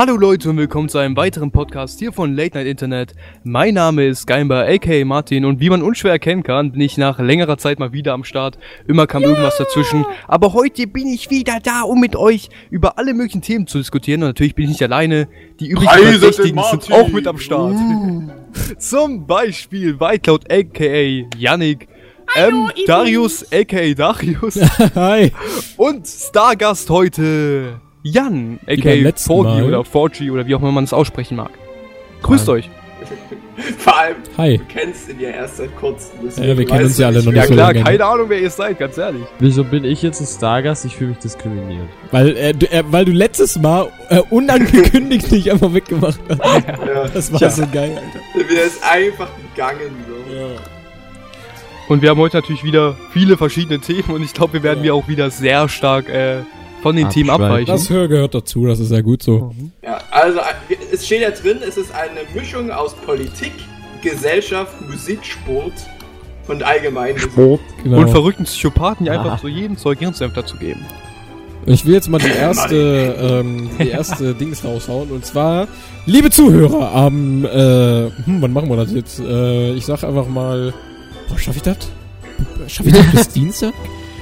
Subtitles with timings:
[0.00, 3.12] Hallo Leute und willkommen zu einem weiteren Podcast hier von Late Night Internet.
[3.44, 7.18] Mein Name ist Geimbar aka Martin und wie man unschwer erkennen kann, bin ich nach
[7.18, 8.56] längerer Zeit mal wieder am Start.
[8.88, 10.06] Immer kam irgendwas dazwischen.
[10.26, 14.22] Aber heute bin ich wieder da, um mit euch über alle möglichen Themen zu diskutieren.
[14.22, 15.28] Und natürlich bin ich nicht alleine.
[15.60, 17.76] Die übrigen Verdächtigen sind auch mit am Start.
[18.78, 21.88] Zum Beispiel Whitecloud aka Yannick.
[22.36, 22.70] M.
[22.86, 24.58] Darius aka Darius
[24.94, 25.30] Hi.
[25.76, 29.64] und Stargast heute Jan aka letzten 4G Mal.
[29.64, 31.50] oder 4G oder wie auch immer man es aussprechen mag.
[32.22, 32.54] Grüßt Hi.
[32.54, 32.70] euch.
[33.78, 34.58] Vor allem, Hi.
[34.58, 36.10] du kennst ihn ja erst seit kurzem.
[36.36, 38.04] Ja, wir kennen uns ja alle nicht, noch wer- Ja nicht so klar, lange, keine
[38.04, 39.22] Ahnung, wer ihr seid, ganz ehrlich.
[39.38, 40.84] Wieso bin ich jetzt ein Stargast?
[40.86, 41.88] Ich fühle mich diskriminiert.
[42.10, 46.40] Weil, äh, du, äh, weil du letztes Mal äh, unangekündigt dich einfach weggemacht hast.
[46.86, 47.50] Ja, Das war Tja.
[47.50, 48.48] so geil, Alter.
[48.54, 49.78] der ist einfach gegangen.
[50.28, 50.34] So.
[50.34, 50.46] Ja.
[51.88, 54.84] Und wir haben heute natürlich wieder viele verschiedene Themen und ich glaube, wir werden Ja.
[54.84, 56.38] wir auch wieder sehr stark äh,
[56.82, 57.52] von den Themen Abschweifen.
[57.52, 57.66] abweichen.
[57.72, 59.54] Das Hör gehört dazu, das ist ja gut so.
[59.82, 60.40] Ja, also
[60.92, 63.52] es steht ja drin, es ist eine Mischung aus Politik,
[64.02, 65.72] Gesellschaft, Musik, Sport
[66.48, 67.18] und allgemein.
[67.18, 67.60] Sport.
[67.82, 67.98] Genau.
[67.98, 69.38] Und verrückten Psychopathen, die einfach Aha.
[69.40, 70.80] so jedem Zeug Hirnsenf dazu geben.
[71.66, 75.10] Ich will jetzt mal die erste, ähm, die erste Dings raushauen.
[75.10, 75.68] Und zwar,
[76.06, 77.48] liebe Zuhörer, am, äh,
[78.24, 79.20] hm, wann machen wir das jetzt?
[79.20, 80.72] Äh, ich sag einfach mal,
[81.28, 81.76] boah, schaff ich das?
[82.66, 83.74] Schaff ich das bis Dienstag?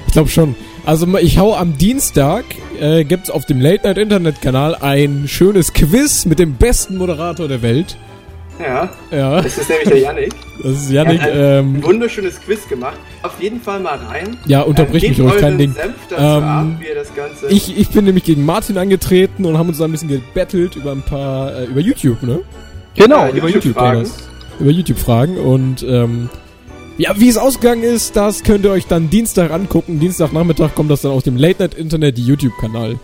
[0.09, 0.57] Ich glaube schon.
[0.89, 2.47] Also ich hau am Dienstag,
[2.81, 7.47] äh, gibt's auf dem Late Night Internet Kanal ein schönes Quiz mit dem besten Moderator
[7.47, 7.99] der Welt.
[8.59, 10.33] Ja, Ja, das ist nämlich der Yannick.
[10.63, 11.21] das ist Yannick.
[11.21, 12.97] Er hat Ähm, Ein wunderschönes Quiz gemacht.
[13.23, 14.39] Auf jeden Fall mal rein.
[14.47, 15.75] ja, unterbrich Ähm, mich ruhig, kein Ding.
[15.75, 17.49] Senf dazu Ähm, ab, wie das Ganze...
[17.51, 20.93] Ich, ich bin nämlich gegen Martin angetreten und haben uns da ein bisschen gebettelt über
[20.93, 22.41] ein paar, äh, über YouTube, ne?
[22.95, 24.07] Genau, Ja, über YouTube YouTube.
[24.59, 26.31] Über YouTube-Fragen und ähm,
[26.99, 29.99] ja, wie es ausgegangen ist, das könnt ihr euch dann Dienstag angucken.
[30.01, 32.99] Dienstagnachmittag kommt das dann auf dem Late Night Internet YouTube-Kanal.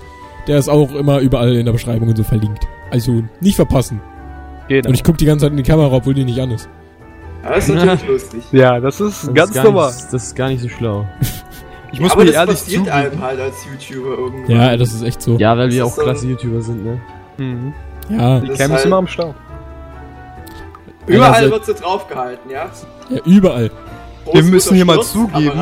[0.46, 2.66] Der ist auch immer überall in der Beschreibung und so verlinkt.
[2.90, 4.00] Also nicht verpassen.
[4.68, 4.88] Genau.
[4.88, 6.68] Und ich guck die ganze Zeit in die Kamera, obwohl die nicht an ist.
[7.42, 8.42] Ja, das ist natürlich lustig.
[8.52, 9.92] ja, das ist Das ganz ist normal.
[9.92, 11.06] Nicht, das ist gar nicht so schlau.
[11.92, 12.96] Ich muss Aber mir das ehrlich passiert zugeben.
[12.96, 14.50] einem halt als YouTuber irgendwann.
[14.50, 15.36] Ja, das ist echt so.
[15.38, 17.00] Ja, weil Das wir auch so klasse YouTuber sind, ne?
[17.38, 17.72] Mhm.
[18.10, 19.36] Ja, Die Das Cam ist ist halt- immer am Start.
[21.06, 22.70] Überall wird sie draufgehalten, ja?
[23.10, 23.70] ja überall.
[24.24, 25.60] Großmutter müssen hier mal zugeben.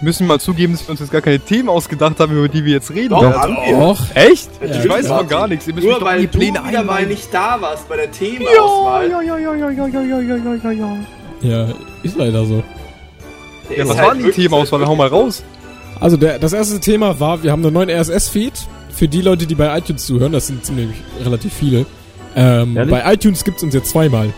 [0.00, 2.64] Müssen wir mal zugeben, dass wir uns jetzt gar keine Themen ausgedacht haben, über die
[2.64, 3.10] wir jetzt reden.
[3.10, 3.42] Doch, werden.
[3.42, 3.78] haben wir.
[3.78, 4.48] Och, Echt?
[4.60, 5.66] Ja, ich weiß von gar nichts.
[5.66, 7.96] Ihr müsst mich Nur doch weil die du Pläne wieder mal nicht da warst bei
[7.96, 9.10] der Themenauswahl.
[9.10, 10.96] Ja, ja, ja, ja, ja, ja, ja, ja, ja, ja, ja.
[11.40, 11.74] ja,
[12.04, 12.62] ist leider so.
[13.76, 14.86] Ja, was halt waren die Themenauswahl?
[14.86, 15.42] Hau mal raus.
[16.00, 18.52] Also der, das erste Thema war, wir haben einen neuen RSS-Feed.
[18.92, 20.88] Für die Leute, die bei iTunes zuhören, das sind ziemlich
[21.24, 21.86] relativ viele.
[22.38, 24.32] Ähm, bei iTunes gibt's uns jetzt zweimal.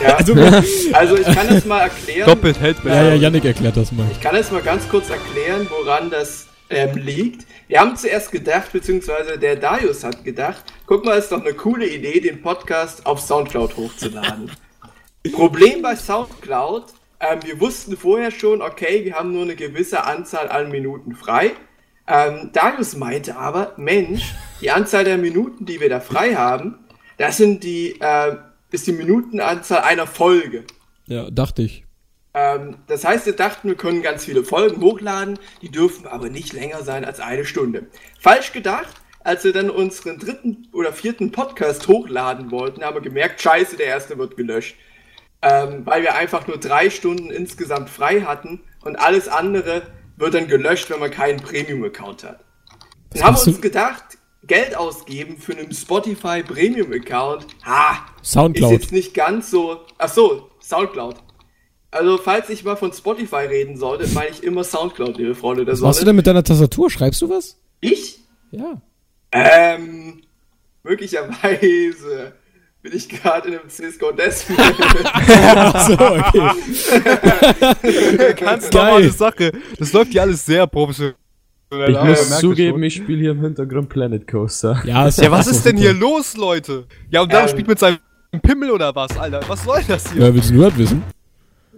[0.00, 0.16] Ja.
[0.18, 0.34] Also,
[0.92, 2.26] Also ich kann das mal erklären.
[2.26, 4.06] Doppelt hält ja, ja, Yannick erklärt das mal.
[4.12, 7.46] Ich kann es mal ganz kurz erklären, woran das ähm, liegt.
[7.66, 11.88] Wir haben zuerst gedacht, beziehungsweise der Darius hat gedacht, guck mal, ist doch eine coole
[11.88, 14.52] Idee, den Podcast auf Soundcloud hochzuladen.
[15.32, 16.84] Problem bei Soundcloud,
[17.18, 21.50] ähm, wir wussten vorher schon, okay, wir haben nur eine gewisse Anzahl an Minuten frei.
[22.06, 26.78] Ähm, Darius meinte aber, Mensch, die Anzahl der Minuten, die wir da frei haben,
[27.18, 28.36] das sind die, äh,
[28.70, 30.64] ist die Minutenanzahl einer Folge.
[31.06, 31.84] Ja, dachte ich.
[32.34, 36.52] Ähm, das heißt, wir dachten, wir können ganz viele Folgen hochladen, die dürfen aber nicht
[36.52, 37.86] länger sein als eine Stunde.
[38.20, 43.40] Falsch gedacht, als wir dann unseren dritten oder vierten Podcast hochladen wollten, haben wir gemerkt,
[43.40, 44.76] scheiße, der erste wird gelöscht.
[45.40, 49.82] Ähm, weil wir einfach nur drei Stunden insgesamt frei hatten und alles andere
[50.16, 52.44] wird dann gelöscht, wenn man keinen Premium-Account hat.
[53.10, 54.07] Dann haben wir uns gedacht,
[54.48, 58.72] Geld ausgeben für einen Spotify Premium-Account, ha, ist Soundcloud.
[58.72, 59.80] jetzt nicht ganz so.
[59.98, 61.16] Ach so, Soundcloud.
[61.90, 65.74] Also, falls ich mal von Spotify reden sollte, meine ich immer Soundcloud, liebe Freunde der
[65.74, 66.08] Was machst du Sonne.
[66.10, 66.90] denn mit deiner Tastatur?
[66.90, 67.58] Schreibst du was?
[67.80, 68.18] Ich?
[68.50, 68.80] Ja.
[69.32, 70.22] Ähm,
[70.82, 72.32] möglicherweise
[72.82, 74.80] bin ich gerade in einem CSGO Deathmatch.
[75.56, 76.50] Achso, okay.
[78.40, 79.52] Ganz normale Sache.
[79.78, 81.14] Das läuft ja alles sehr professionell.
[81.70, 84.80] Ich ab, muss zugeben, ich spiele hier im Hintergrund Planet Coaster.
[84.86, 86.86] Ja, ist Ja, was ist denn hier los, Leute?
[87.10, 87.48] Ja, und dann Ähm.
[87.48, 87.98] spielt mit seinem
[88.42, 89.40] Pimmel oder was, Alter?
[89.48, 90.22] Was soll das hier?
[90.28, 91.02] Ja, willst du nur das wissen?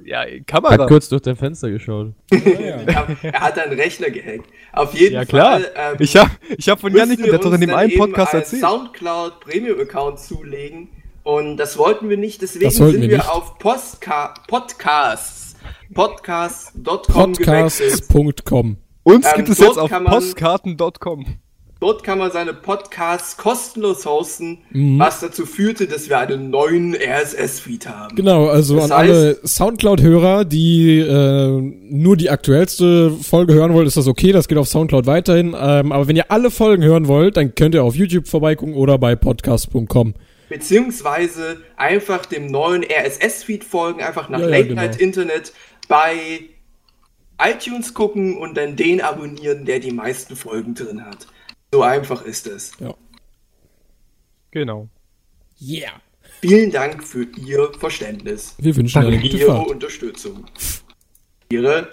[0.05, 0.87] Ja, Hat Kamera.
[0.87, 2.13] kurz durch dein Fenster geschaut.
[2.33, 4.47] Ja, er hat einen Rechner gehackt.
[4.73, 5.61] Auf jeden Ja, klar.
[5.61, 5.71] Fall.
[5.77, 8.43] Ähm, Ich hab, ich hab von Janik, der hat doch in dem einen Podcast einen
[8.43, 8.63] erzählt.
[8.63, 10.89] Soundcloud Premium Account zulegen
[11.25, 13.29] und das wollten wir nicht, deswegen sind wir wir nicht.
[13.29, 15.57] auf Postka Podcasts
[15.91, 17.13] gewechselt.
[17.13, 18.77] Podcasts.com.
[19.03, 21.27] Uns Ähm, gibt es jetzt auf postkarten.com.
[21.81, 24.99] Dort kann man seine Podcasts kostenlos hosten, Mhm.
[24.99, 28.15] was dazu führte, dass wir einen neuen RSS-Feed haben.
[28.17, 31.49] Genau, also Das an alle Soundcloud-Hörer, die äh,
[31.89, 35.57] nur die aktuellste Folge hören wollen, ist das okay, das geht auf Soundcloud weiterhin.
[35.59, 38.99] Ähm, aber wenn ihr alle Folgen hören wollt, dann könnt ihr auf YouTube vorbeigucken oder
[38.99, 40.13] bei podcast.com.
[40.51, 44.83] Beziehungsweise einfach dem neuen RSS-Feed folgen, einfach nach Ja, ja, Late genau.
[44.83, 45.53] Night Internet
[45.89, 46.17] bei
[47.43, 51.27] iTunes gucken und dann den abonnieren, der die meisten Folgen drin hat.
[51.73, 52.73] So einfach ist es.
[54.51, 54.89] Genau.
[55.61, 55.93] Yeah.
[56.41, 58.55] Vielen Dank für Ihr Verständnis.
[58.59, 59.69] Wir wünschen eine gute Ihre Fahrt.
[59.69, 60.47] Unterstützung.
[61.51, 61.91] Ihre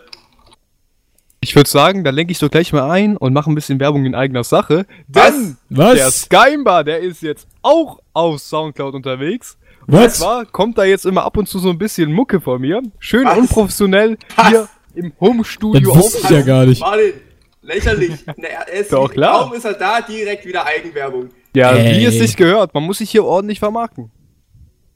[1.41, 4.05] Ich würde sagen, da lenke ich doch gleich mal ein und mache ein bisschen Werbung
[4.05, 4.85] in eigener Sache.
[5.07, 5.95] Denn Was?
[5.95, 9.57] der Skybar, der ist jetzt auch auf Soundcloud unterwegs.
[9.85, 10.19] Und Was?
[10.19, 12.81] zwar kommt da jetzt immer ab und zu so ein bisschen Mucke von mir.
[12.99, 13.37] Schön Was?
[13.37, 14.47] unprofessionell Was?
[14.47, 16.81] hier im Home-Studio Das wusste ich ja gar nicht.
[16.81, 17.13] Martin,
[17.61, 18.11] lächerlich.
[18.37, 19.43] Ne, er ist, Doch, klar.
[19.43, 21.29] Kaum ist er da, direkt wieder Eigenwerbung.
[21.55, 21.99] Ja, Ey.
[21.99, 22.73] wie es sich gehört.
[22.73, 24.11] Man muss sich hier ordentlich vermarkten.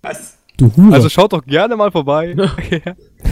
[0.02, 0.38] Was?
[0.58, 0.94] Du Hure.
[0.94, 2.36] Also schaut doch gerne mal vorbei.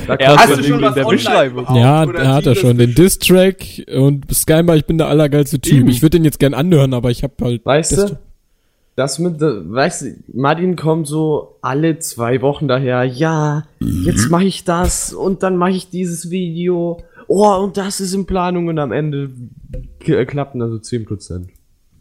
[0.07, 1.17] Da Ja, Hast du schon in was der online
[1.51, 1.75] Beschreibung.
[1.75, 5.79] ja, da hat er schon den Diss-Track und Skybar, ich bin der allergeilste Typ.
[5.79, 5.89] Eben.
[5.89, 7.65] Ich würde den jetzt gern anhören, aber ich habe halt...
[7.65, 8.19] Weißt du?
[8.99, 14.43] Das mit, der- weißt du, Martin kommt so alle zwei Wochen daher, ja, jetzt mache
[14.43, 16.97] ich das und dann mache ich dieses Video.
[17.27, 19.29] Oh, und das ist in Planung und am Ende
[19.99, 21.47] k- klappen also 10%.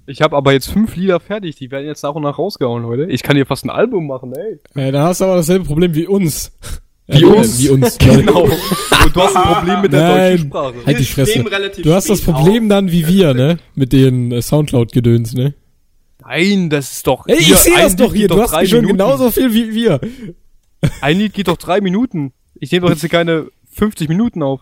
[0.06, 1.54] Ich habe aber jetzt fünf Lieder fertig.
[1.56, 3.04] Die werden jetzt nach und nach rausgehauen, Leute.
[3.12, 4.58] Ich kann hier fast ein Album machen, ey.
[4.74, 6.50] Äh, dann hast du aber dasselbe Problem wie uns.
[7.06, 7.62] Wie Äh, uns?
[7.62, 7.96] Wie uns.
[7.98, 8.42] Genau.
[8.44, 10.30] Und du hast ein Problem mit der Nein.
[10.32, 10.74] deutschen Sprache.
[10.86, 11.44] Halt die Fresse.
[11.82, 13.58] Du hast das Problem dann wie wir, ne?
[13.74, 15.54] Mit den äh, Soundcloud-Gedöns, ne?
[16.28, 17.26] Nein, das ist doch.
[17.26, 18.28] Ey, ich hier, sehe das doch hier.
[18.28, 18.98] Du hast drei schon Minuten.
[18.98, 20.00] genauso viel wie wir.
[21.00, 22.32] Ein Lied geht doch drei Minuten.
[22.54, 24.60] Ich nehme doch jetzt hier keine 50 Minuten auf.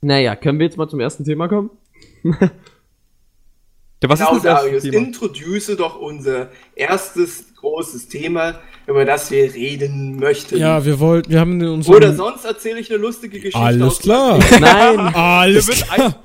[0.00, 1.70] Naja, können wir jetzt mal zum ersten Thema kommen?
[4.02, 4.98] Ja, was Genau, ist das erste Darius, Thema?
[4.98, 10.58] introduce doch unser erstes großes Thema, über das wir reden möchten.
[10.58, 13.58] Ja, wir wollten, wir haben in Oder sonst erzähle ich eine lustige Geschichte.
[13.58, 14.38] Alles aus- klar.
[14.60, 14.98] Nein!
[15.14, 16.22] Alles klar.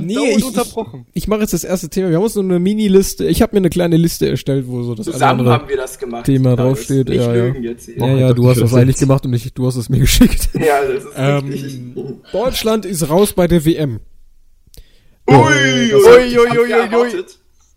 [0.00, 1.06] Nee, ich, unterbrochen.
[1.12, 2.08] ich, ich mache jetzt das erste Thema.
[2.08, 3.26] Wir haben uns so eine Mini-Liste.
[3.26, 5.50] Ich habe mir eine kleine Liste erstellt, wo so das Zusammen andere...
[5.52, 6.24] haben wir das gemacht.
[6.24, 6.78] Thema Darius.
[6.78, 7.44] draufsteht, Nicht ja, ja.
[7.44, 7.98] lügen jetzt hier.
[7.98, 10.48] Ja, ja, du hast das eigentlich gemacht und ich, du hast es mir geschickt.
[10.54, 11.80] Ja, das ist Ähm, richtig.
[12.32, 14.00] Deutschland ist raus bei der WM.
[15.30, 17.24] Ui, ui, ui, ui, ui.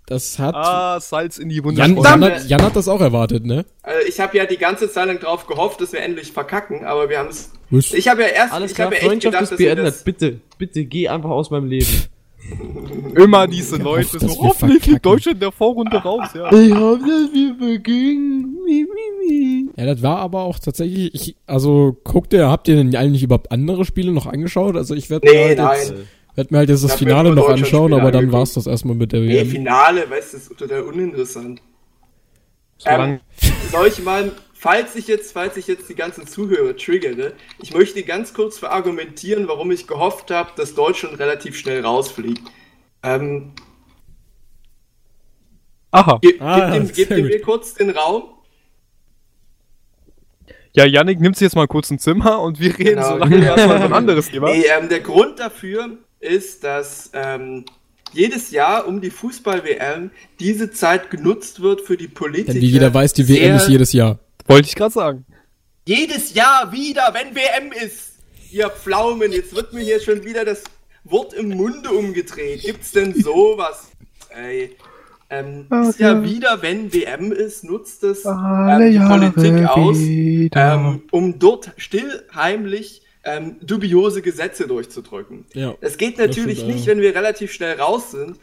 [0.07, 0.56] Das hat...
[0.56, 1.80] Ah, Salz in die Wunde.
[1.81, 1.95] Jan.
[1.98, 3.65] Jan, hat, Jan hat das auch erwartet, ne?
[3.83, 7.09] Also ich habe ja die ganze Zeit lang drauf gehofft, dass wir endlich verkacken, aber
[7.09, 7.51] wir haben es.
[7.94, 9.88] Ich habe ja erst, Alles ich klar, habe ja Freundschaft gedacht, ist dass wir beendet.
[9.94, 11.86] das, Bitte, bitte, geh einfach aus meinem Leben.
[13.15, 14.06] Immer diese Ich Leute.
[14.07, 15.06] hoffe, So, dass hoffentlich fliegt.
[15.06, 16.45] Deutschland in der Vorrunde raus, ja.
[16.54, 18.54] Ich hab das wir vergingen.
[19.75, 23.51] Ja, das war aber auch tatsächlich, ich, also guckt ihr, habt ihr denn eigentlich überhaupt
[23.51, 24.77] andere Spiele noch angeschaut?
[24.77, 25.77] Also ich werde Nee, halt nein.
[25.77, 25.94] jetzt-
[26.38, 28.34] werd mir halt jetzt das Finale noch anschauen, aber dann angeguckt.
[28.34, 29.50] war's das erstmal mit der Nee, WM.
[29.50, 31.62] Finale, weißt du, das ist total uninteressant.
[32.78, 37.34] Solange- Ähm, soll ich mal, falls ich jetzt, falls ich jetzt die ganzen Zuhörer triggere,
[37.62, 42.44] ich möchte ganz kurz verargumentieren, warum ich gehofft habe, dass Deutschland relativ schnell rausfliegt.
[43.04, 43.54] Ähm,
[45.92, 46.19] Aha.
[46.22, 48.24] ge Ah, gib gib mir kurz den Raum.
[50.74, 53.10] Ja, Yannick nimmt sich jetzt mal kurz ein Zimmer und wir reden Genau.
[53.10, 54.51] so lange erstmal über ein anderes Thema.
[54.51, 57.66] Nee, ähm, der Grund dafür ist, dass ähm,
[58.14, 62.54] jedes Jahr um die Fußball-WM diese Zeit genutzt wird für die Politiker.
[62.54, 64.19] Denn wie jeder weiß, die WM ist jedes Jahr.
[64.47, 65.26] Wollte ich gerade sagen.
[65.86, 68.14] Jedes Jahr wieder, wenn WM ist.
[68.52, 70.64] Ihr Pflaumen, jetzt wird mir hier schon wieder das
[71.04, 72.62] Wort im Munde umgedreht.
[72.62, 73.90] Gibt's denn sowas?
[74.30, 74.76] Ey.
[75.30, 81.38] Ähm, ist ja wieder, wenn WM ist, nutzt es ähm, die Politik aus, ähm, um
[81.38, 85.46] dort still heimlich ähm, dubiose Gesetze durchzudrücken.
[85.54, 85.76] Ja.
[85.81, 86.94] Es geht natürlich stimmt, nicht, ja.
[86.94, 88.40] wenn wir relativ schnell raus sind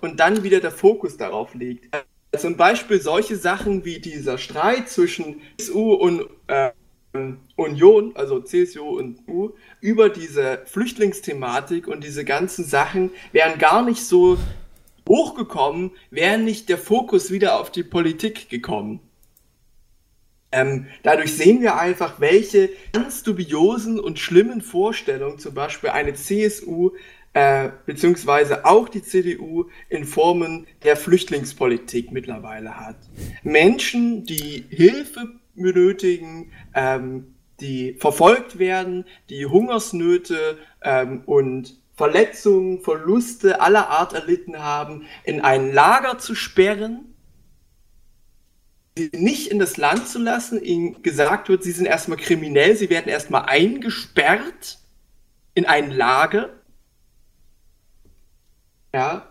[0.00, 1.94] und dann wieder der Fokus darauf liegt.
[1.94, 6.70] Äh, Zum Beispiel solche Sachen wie dieser Streit zwischen CSU und äh,
[7.56, 14.04] Union, also CSU und U, über diese Flüchtlingsthematik und diese ganzen Sachen wären gar nicht
[14.04, 14.38] so
[15.08, 19.00] hochgekommen, wäre nicht der Fokus wieder auf die Politik gekommen.
[20.52, 26.90] Ähm, dadurch sehen wir einfach, welche ganz dubiosen und schlimmen Vorstellungen zum Beispiel eine CSU
[27.32, 32.96] äh, beziehungsweise auch die CDU in Formen der Flüchtlingspolitik mittlerweile hat.
[33.44, 43.90] Menschen, die Hilfe benötigen, ähm, die verfolgt werden, die Hungersnöte ähm, und Verletzungen, Verluste aller
[43.90, 47.09] Art erlitten haben, in ein Lager zu sperren,
[48.96, 52.90] sie nicht in das Land zu lassen, ihnen gesagt wird, sie sind erstmal kriminell, sie
[52.90, 54.78] werden erstmal eingesperrt
[55.54, 56.50] in ein Lager.
[58.94, 59.28] Ja.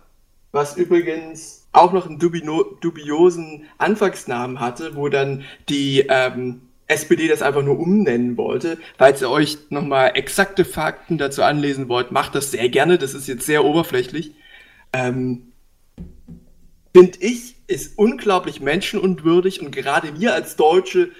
[0.52, 7.42] was übrigens auch noch einen dubino, dubiosen Anfangsnamen hatte, wo dann die ähm, SPD das
[7.42, 8.78] einfach nur umnennen wollte.
[8.98, 12.98] Falls ihr euch nochmal exakte Fakten dazu anlesen wollt, macht das sehr gerne.
[12.98, 14.34] Das ist jetzt sehr oberflächlich.
[14.92, 15.52] Ähm,
[16.94, 21.10] Finde ich, ist unglaublich menschenunwürdig und gerade wir als Deutsche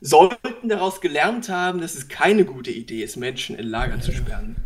[0.00, 4.56] sollten daraus gelernt haben, dass es keine gute Idee ist, Menschen in Lager zu sperren.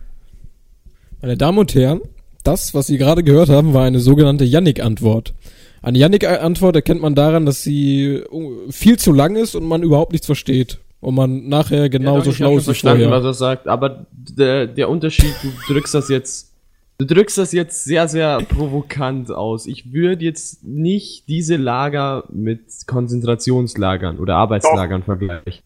[1.20, 2.00] Meine Damen und Herren,
[2.44, 5.34] das, was Sie gerade gehört haben, war eine sogenannte Yannick-Antwort.
[5.82, 10.12] Eine Yannick-Antwort erkennt man daran, dass sie uh, viel zu lang ist und man überhaupt
[10.12, 10.78] nichts versteht.
[11.00, 13.18] Und man nachher genauso ich hab schlau ist wie verstanden, vorher.
[13.18, 16.53] was er sagt, aber der, der Unterschied, du drückst das jetzt,
[16.98, 19.66] du drückst das jetzt sehr, sehr provokant aus.
[19.66, 25.62] Ich würde jetzt nicht diese Lager mit Konzentrationslagern oder Arbeitslagern vergleichen.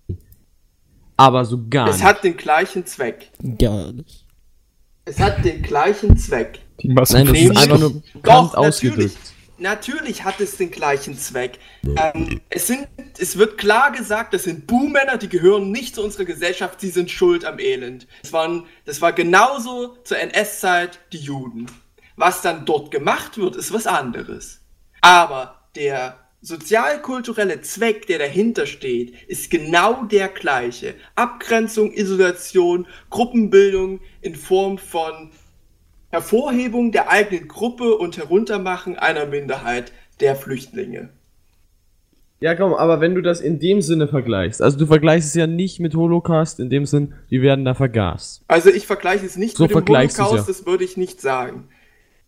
[1.17, 2.05] Aber so gar Es nicht.
[2.05, 3.31] hat den gleichen Zweck.
[3.59, 4.25] Gar nicht.
[5.05, 6.61] Es hat den gleichen Zweck.
[6.81, 9.17] Die Massen Nein, das ist einfach nur Doch, ausgedrückt.
[9.59, 11.59] Natürlich hat es den gleichen Zweck.
[11.85, 12.89] Ähm, es, sind,
[13.19, 17.11] es wird klar gesagt, das sind Buhmänner, die gehören nicht zu unserer Gesellschaft, sie sind
[17.11, 18.07] schuld am Elend.
[18.23, 21.67] Das, waren, das war genauso zur NS-Zeit die Juden.
[22.17, 24.61] Was dann dort gemacht wird, ist was anderes.
[25.01, 30.95] Aber der sozialkulturelle Zweck, der dahinter steht, ist genau der gleiche.
[31.15, 35.31] Abgrenzung, Isolation, Gruppenbildung in Form von
[36.11, 41.11] Hervorhebung der eigenen Gruppe und Heruntermachen einer Minderheit der Flüchtlinge.
[42.41, 45.49] Ja, komm, aber wenn du das in dem Sinne vergleichst, also du vergleichst es ja
[45.49, 48.45] nicht mit Holocaust in dem Sinn, die werden da vergast.
[48.47, 50.45] Also ich vergleiche es nicht So mit dem Holocaust, ja.
[50.47, 51.69] das würde ich nicht sagen.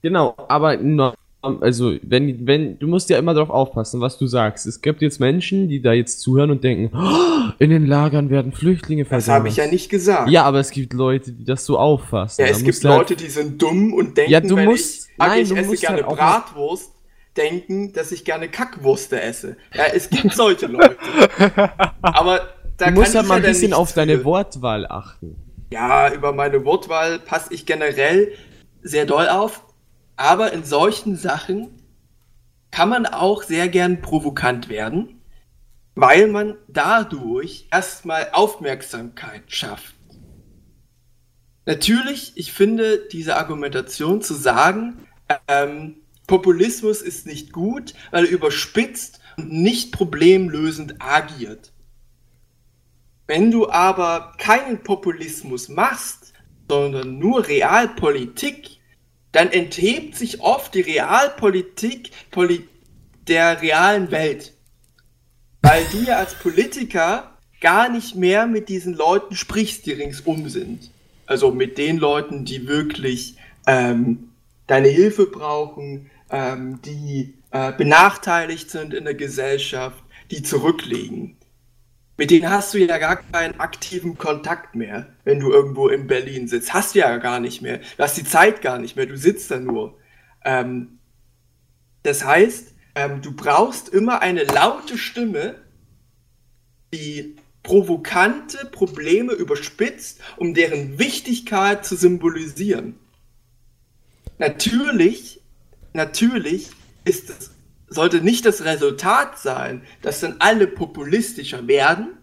[0.03, 4.66] Genau, aber no, also wenn wenn du musst ja immer darauf aufpassen, was du sagst.
[4.66, 8.52] Es gibt jetzt Menschen, die da jetzt zuhören und denken, "Oh, in den Lagern werden
[8.52, 9.28] Flüchtlinge Das vergast.
[9.30, 10.28] habe ich ja nicht gesagt.
[10.30, 12.42] Ja, aber es gibt Leute, die das so auffassen.
[12.44, 15.16] Ja, es gibt halt- Leute, die sind dumm und denken, Ja, du wenn musst- ich
[15.16, 16.92] sage, nein, ich du esse musst gerne halt Bratwurst,
[17.37, 19.56] denken, dass ich gerne Kackwurste esse.
[19.75, 20.97] Ja, es gibt solche Leute.
[22.02, 22.40] Aber
[22.76, 24.25] da Du musst halt mal ja ein bisschen auf deine für.
[24.25, 25.37] Wortwahl achten.
[25.73, 28.32] Ja, über meine Wortwahl passe ich generell
[28.82, 29.62] sehr doll auf.
[30.21, 31.81] Aber in solchen Sachen
[32.71, 35.23] kann man auch sehr gern provokant werden,
[35.95, 39.95] weil man dadurch erstmal Aufmerksamkeit schafft.
[41.65, 45.07] Natürlich, ich finde diese Argumentation zu sagen,
[45.49, 45.97] ähm,
[46.27, 51.73] Populismus ist nicht gut, weil er überspitzt und nicht problemlösend agiert.
[53.27, 56.35] Wenn du aber keinen Populismus machst,
[56.69, 58.80] sondern nur Realpolitik,
[59.33, 62.67] dann enthebt sich oft die Realpolitik Poli
[63.29, 64.55] der realen Welt.
[65.63, 70.91] Weil du ja als Politiker gar nicht mehr mit diesen Leuten sprichst, die ringsum sind.
[71.27, 74.31] Also mit den Leuten, die wirklich ähm,
[74.67, 81.37] deine Hilfe brauchen, ähm, die äh, benachteiligt sind in der Gesellschaft, die zurückliegen.
[82.21, 86.49] Mit denen hast du ja gar keinen aktiven Kontakt mehr, wenn du irgendwo in Berlin
[86.49, 86.75] sitzt.
[86.75, 87.79] Hast du ja gar nicht mehr.
[87.79, 89.07] Du hast die Zeit gar nicht mehr.
[89.07, 89.97] Du sitzt da nur.
[90.45, 90.99] Ähm,
[92.03, 95.62] das heißt, ähm, du brauchst immer eine laute Stimme,
[96.93, 102.99] die provokante Probleme überspitzt, um deren Wichtigkeit zu symbolisieren.
[104.37, 105.41] Natürlich,
[105.95, 106.69] natürlich
[107.07, 107.50] ist es,
[107.90, 112.16] sollte nicht das Resultat sein, dass dann alle populistischer werden,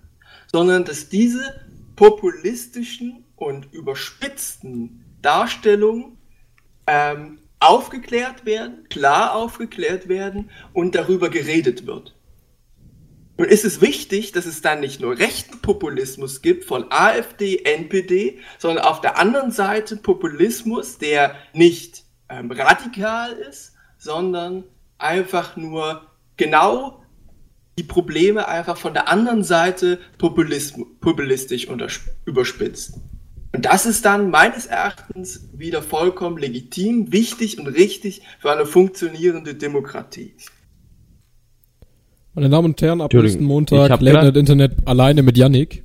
[0.52, 1.62] sondern dass diese
[1.96, 6.18] populistischen und überspitzten Darstellungen
[6.88, 12.16] ähm, aufgeklärt werden, klar aufgeklärt werden und darüber geredet wird.
[13.38, 18.40] Nun ist es wichtig, dass es dann nicht nur rechten Populismus gibt von AfD, NPD,
[18.58, 24.64] sondern auf der anderen Seite Populismus, der nicht ähm, radikal ist, sondern
[24.98, 26.02] einfach nur
[26.38, 27.02] genau
[27.78, 31.68] die Probleme einfach von der anderen Seite populistisch
[32.26, 33.00] überspitzt.
[33.54, 39.56] Und das ist dann meines Erachtens wieder vollkommen legitim, wichtig und richtig für eine funktionierende
[39.56, 40.34] Demokratie.
[42.34, 45.84] Meine Damen und Herren, ab nächsten Montag grad- Night Internet alleine mit Yannick.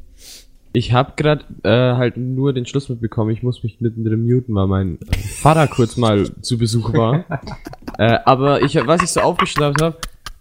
[0.75, 3.31] Ich habe gerade äh, halt nur den Schluss mitbekommen.
[3.31, 4.99] Ich muss mich mittendrin muten, weil mein
[5.37, 7.25] Vater kurz mal zu Besuch war.
[7.99, 9.99] äh, aber ich, was ich so aufgeschnappt habe,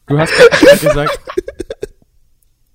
[0.07, 1.19] du hast praktisch grad gesagt,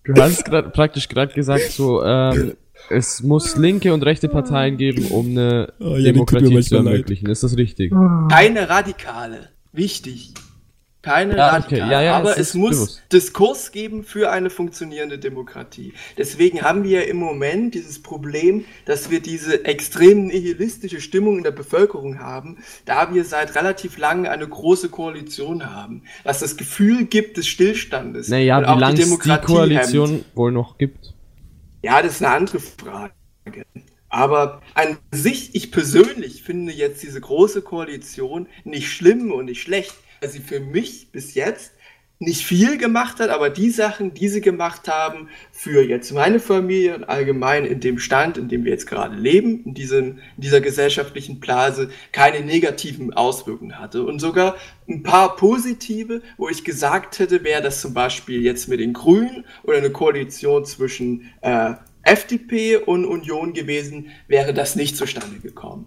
[0.04, 2.54] du hast grad, praktisch gerade gesagt, so ähm,
[2.90, 6.92] es muss linke und rechte Parteien geben, um eine Oh, mir Demokratie zu manchmal leid.
[6.92, 7.28] ermöglichen.
[7.30, 7.90] Ist das richtig?
[8.30, 9.48] Keine Radikale.
[9.72, 10.34] Wichtig.
[11.06, 11.78] Keine Ja, okay.
[11.78, 13.02] Ja, ja, aber es es muss bewusst.
[13.12, 15.92] Diskurs geben für eine funktionierende Demokratie.
[16.18, 21.44] Deswegen haben wir ja im Moment dieses Problem, dass wir diese extrem nihilistische Stimmung in
[21.44, 27.04] der Bevölkerung haben, da wir seit relativ langem eine große Koalition haben, was das Gefühl
[27.04, 28.28] gibt des Stillstandes.
[28.28, 30.24] Naja, wie auch lange es die Demokratie Koalition hemmt.
[30.34, 31.14] wohl noch gibt.
[31.84, 33.12] Ja, das ist eine andere Frage.
[34.08, 39.94] Aber an sich, ich persönlich finde jetzt diese große Koalition nicht schlimm und nicht schlecht,
[40.26, 41.72] weil sie für mich bis jetzt
[42.18, 46.96] nicht viel gemacht hat, aber die Sachen, die sie gemacht haben, für jetzt meine Familie
[46.96, 50.60] und allgemein in dem Stand, in dem wir jetzt gerade leben, in, diesem, in dieser
[50.60, 54.02] gesellschaftlichen Blase, keine negativen Auswirkungen hatte.
[54.02, 54.56] Und sogar
[54.88, 59.44] ein paar positive, wo ich gesagt hätte, wäre das zum Beispiel jetzt mit den Grünen
[59.62, 65.86] oder eine Koalition zwischen äh, FDP und Union gewesen, wäre das nicht zustande gekommen.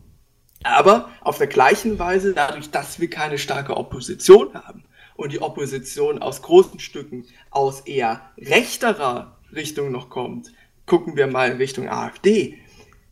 [0.69, 4.83] Aber auf der gleichen Weise, dadurch, dass wir keine starke Opposition haben
[5.15, 10.51] und die Opposition aus großen Stücken aus eher rechterer Richtung noch kommt,
[10.85, 12.59] gucken wir mal in Richtung AfD.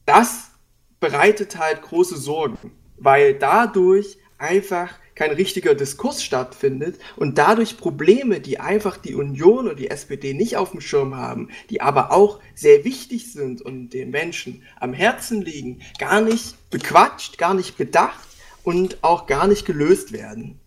[0.05, 0.51] Das
[0.99, 8.59] bereitet halt große Sorgen, weil dadurch einfach kein richtiger Diskurs stattfindet und dadurch Probleme, die
[8.59, 12.85] einfach die Union und die SPD nicht auf dem Schirm haben, die aber auch sehr
[12.85, 18.27] wichtig sind und den Menschen am Herzen liegen, gar nicht bequatscht, gar nicht bedacht
[18.63, 20.59] und auch gar nicht gelöst werden.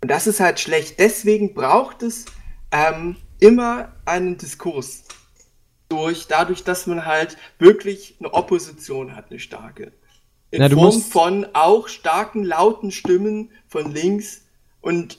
[0.00, 0.98] Und das ist halt schlecht.
[0.98, 2.24] Deswegen braucht es
[2.70, 5.04] ähm, immer einen Diskurs.
[5.90, 9.92] Durch, dadurch, dass man halt wirklich eine Opposition hat, eine starke.
[10.52, 14.42] In du Form von auch starken, lauten Stimmen von links
[14.80, 15.18] und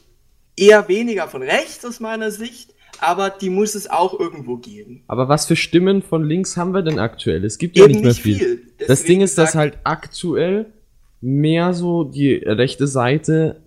[0.56, 5.04] eher weniger von rechts aus meiner Sicht, aber die muss es auch irgendwo geben.
[5.08, 7.44] Aber was für Stimmen von links haben wir denn aktuell?
[7.44, 8.38] Es gibt ja Eben nicht mehr viel.
[8.38, 8.62] viel.
[8.88, 10.72] Das Ding ist, dass halt aktuell
[11.20, 13.62] mehr so die rechte Seite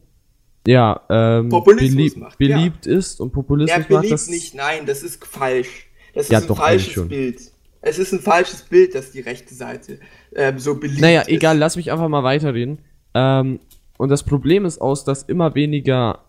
[0.67, 2.57] ja ähm, beliebt, macht, ja.
[2.57, 5.89] beliebt ist und Populismus macht beliebt das nicht, nein, das ist falsch.
[6.15, 7.09] Das Ja, ist ein doch, falsches.
[7.09, 7.41] Bild.
[7.83, 10.01] Es ist ein falsches Bild, dass die rechte Seite
[10.37, 11.29] ähm, so beliebt Naja, ist.
[11.29, 12.79] egal, lass mich einfach mal weiterreden.
[13.15, 13.61] Ähm,
[13.99, 16.21] und das Problem ist aus, dass immer weniger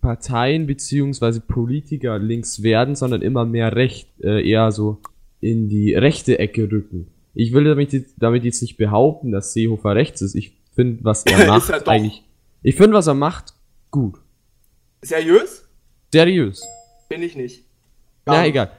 [0.00, 4.98] Parteien beziehungsweise Politiker links werden, sondern immer mehr recht, äh, eher so
[5.40, 7.06] in die rechte Ecke rücken.
[7.34, 10.34] Ich will damit, jetzt- damit jetzt nicht behaupten, dass Seehofer rechts ist.
[10.34, 12.24] Ich finde, was er macht, er eigentlich.
[12.62, 13.54] Ich finde, was er macht,
[13.90, 14.18] gut.
[15.02, 15.64] Seriös?
[16.12, 16.62] Seriös.
[17.08, 17.64] Bin ich nicht.
[18.26, 18.44] Na, Warum?
[18.46, 18.70] egal.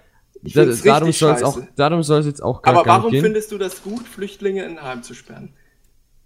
[0.43, 3.23] Ich Da, darum soll es auch, darum soll es jetzt auch gar, Aber warum gehen.
[3.23, 5.53] findest du das gut, Flüchtlinge in ein Heim zu sperren?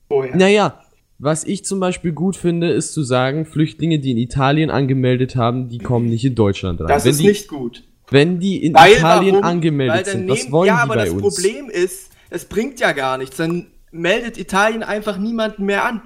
[0.08, 0.36] Vorher.
[0.36, 0.82] Naja,
[1.20, 5.68] was ich zum Beispiel gut finde, ist zu sagen, Flüchtlinge, die in Italien angemeldet haben,
[5.70, 6.88] die kommen nicht in Deutschland rein.
[6.88, 7.84] das wenn ist die, nicht gut.
[8.10, 9.46] Wenn die in Weil Italien warum?
[9.46, 11.22] angemeldet sind, was nehmen- wollen ja, die aber bei das uns?
[11.22, 13.36] Problem ist, es bringt ja gar nichts.
[13.38, 16.02] Dann meldet Italien einfach niemanden mehr an.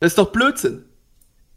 [0.00, 0.84] Das ist doch Blödsinn.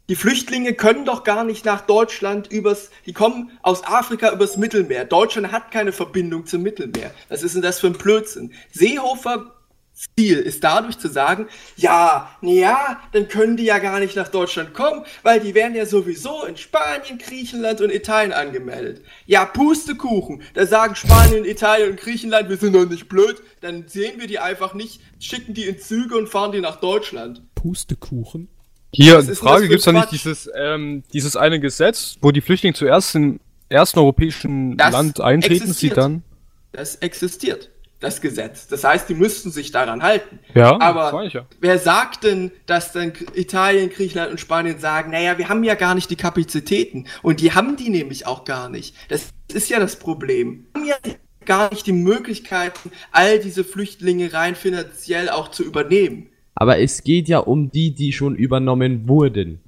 [0.10, 5.06] Die Flüchtlinge können doch gar nicht nach Deutschland übers, die kommen aus Afrika übers Mittelmeer.
[5.06, 7.14] Deutschland hat keine Verbindung zum Mittelmeer.
[7.30, 8.52] Was ist denn das für ein Blödsinn?
[8.72, 9.54] Seehofer
[9.94, 14.74] Ziel ist dadurch zu sagen, ja, ja, dann können die ja gar nicht nach Deutschland
[14.74, 19.04] kommen, weil die werden ja sowieso in Spanien, Griechenland und Italien angemeldet.
[19.26, 24.20] Ja, Pustekuchen, da sagen Spanien, Italien und Griechenland, wir sind doch nicht blöd, dann sehen
[24.20, 27.44] wir die einfach nicht, schicken die in Züge und fahren die nach Deutschland.
[27.54, 28.50] Pustekuchen.
[28.94, 32.76] Hier, Was Frage, für gibt's da nicht dieses, ähm, dieses eine Gesetz, wo die Flüchtlinge
[32.76, 36.24] zuerst im ersten europäischen Das Land eintreten, sie dann?
[36.72, 38.68] Das existiert, das Gesetz.
[38.68, 40.40] Das heißt, die müssten sich daran halten.
[40.54, 41.46] Ja, aber ja.
[41.60, 45.96] wer sagt denn, dass dann Italien, Griechenland und Spanien sagen, naja, wir haben ja gar
[45.96, 47.08] nicht die Kapazitäten.
[47.24, 48.96] Und die haben die nämlich auch gar nicht.
[49.10, 50.68] Das ist ja das Problem.
[50.74, 51.14] Wir haben ja
[51.46, 56.30] gar nicht die Möglichkeiten, all diese Flüchtlinge rein finanziell auch zu übernehmen.
[56.56, 59.60] Aber es geht ja um die, die schon übernommen wurden.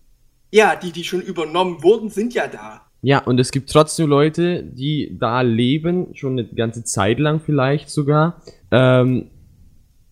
[0.52, 2.82] Ja, die, die schon übernommen wurden, sind ja da.
[3.02, 7.90] Ja, und es gibt trotzdem Leute, die da leben, schon eine ganze Zeit lang vielleicht
[7.90, 9.28] sogar, ähm,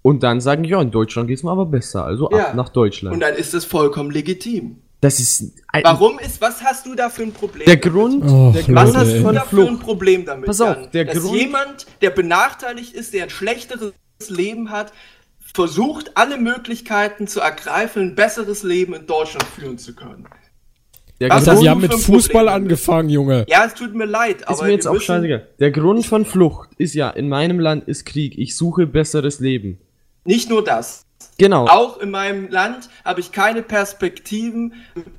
[0.02, 2.50] und dann sagen, ja, in Deutschland geht's mir aber besser, also Ja.
[2.50, 3.14] ab nach Deutschland.
[3.14, 4.78] Und dann ist das vollkommen legitim.
[5.00, 7.66] das ist ein, Warum ist, was hast du da für ein Problem?
[7.66, 7.94] der damit?
[7.94, 9.80] Grund, Oh, der Was hast du da für ein.
[9.80, 10.46] Problem damit?
[10.46, 10.92] Pass auf, Jan?
[10.94, 13.94] der dass Grund- jemand, der benachteiligt ist, der ein schlechteres
[14.30, 14.92] Leben hat,
[15.54, 20.28] versucht, alle Möglichkeiten zu ergreifen, ein besseres Leben in Deutschland führen zu können.
[21.20, 23.46] Der wir du haben mit Fußball Problem angefangen, Junge.
[23.48, 25.48] Ja, es tut mir leid, ist aber mir jetzt auch müssen- scheißegal.
[25.60, 29.80] Der Grund von Flucht ist ja, in meinem Land ist Krieg, ich suche besseres Leben.
[30.26, 31.06] Nicht nur das.
[31.38, 31.66] Genau.
[31.68, 34.74] Auch in meinem Land habe ich keine Perspektiven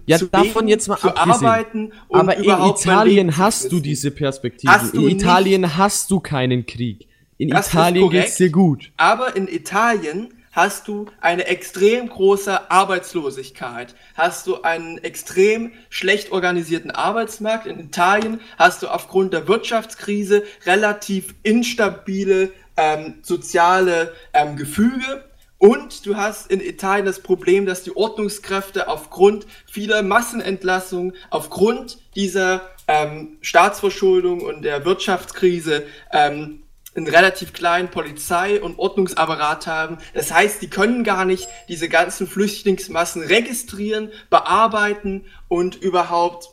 [0.07, 4.11] Ja, zu davon leben, jetzt mal zu arbeiten und Aber in Italien hast du diese
[4.11, 4.73] Perspektive.
[4.73, 7.09] Hast in Italien hast du keinen Krieg.
[7.39, 8.25] In Das Italien korrekt.
[8.27, 8.93] geht's dir gut.
[8.97, 16.93] Aber in Italien hast du eine extrem große Arbeitslosigkeit, hast du einen extrem schlecht organisierten
[16.93, 17.67] Arbeitsmarkt.
[17.67, 25.25] In Italien hast du aufgrund der Wirtschaftskrise relativ instabile ähm, soziale ähm, Gefüge.
[25.59, 32.69] Und du hast in Italien das Problem, dass die Ordnungskräfte aufgrund vieler Massenentlassungen, aufgrund dieser
[32.87, 36.64] ähm, Staatsverschuldung und der Wirtschaftskrise ähm,
[36.97, 39.99] einen relativ kleinen Polizei- und Ordnungsapparat haben.
[40.13, 46.51] Das heißt, die können gar nicht diese ganzen Flüchtlingsmassen registrieren, bearbeiten und überhaupt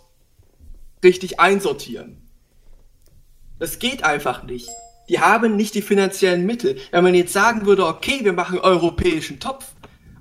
[1.04, 2.27] richtig einsortieren.
[3.60, 4.69] Das geht einfach nicht.
[5.10, 6.77] Die haben nicht die finanziellen Mittel.
[6.91, 9.65] Wenn man jetzt sagen würde, okay, wir machen europäischen Topf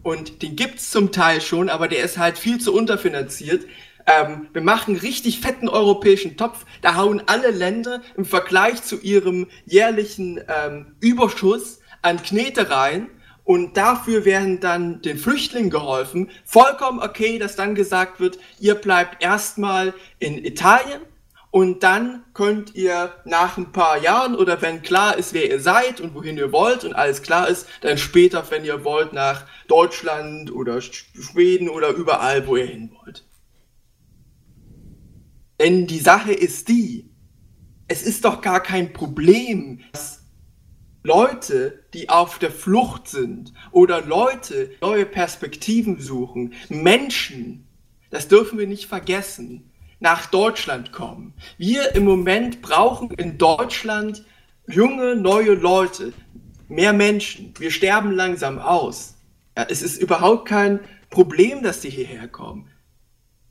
[0.02, 3.66] und den gibt's zum Teil schon, aber der ist halt viel zu unterfinanziert,
[4.10, 6.64] ähm, wir machen richtig fetten europäischen Topf.
[6.82, 13.08] Da hauen alle Länder im Vergleich zu ihrem jährlichen ähm, Überschuss an Knete rein.
[13.44, 16.30] Und dafür werden dann den Flüchtlingen geholfen.
[16.44, 21.00] Vollkommen okay, dass dann gesagt wird, ihr bleibt erstmal in Italien
[21.50, 26.00] und dann könnt ihr nach ein paar Jahren oder wenn klar ist, wer ihr seid
[26.00, 30.52] und wohin ihr wollt und alles klar ist, dann später, wenn ihr wollt, nach Deutschland
[30.52, 33.24] oder Schweden oder überall, wo ihr hin wollt.
[35.60, 37.10] Denn die Sache ist die,
[37.86, 40.22] es ist doch gar kein Problem, dass
[41.02, 47.68] Leute, die auf der Flucht sind oder Leute neue Perspektiven suchen, Menschen,
[48.08, 51.34] das dürfen wir nicht vergessen, nach Deutschland kommen.
[51.58, 54.24] Wir im Moment brauchen in Deutschland
[54.66, 56.14] junge, neue Leute,
[56.68, 57.52] mehr Menschen.
[57.58, 59.16] Wir sterben langsam aus.
[59.58, 62.70] Ja, es ist überhaupt kein Problem, dass die hierher kommen.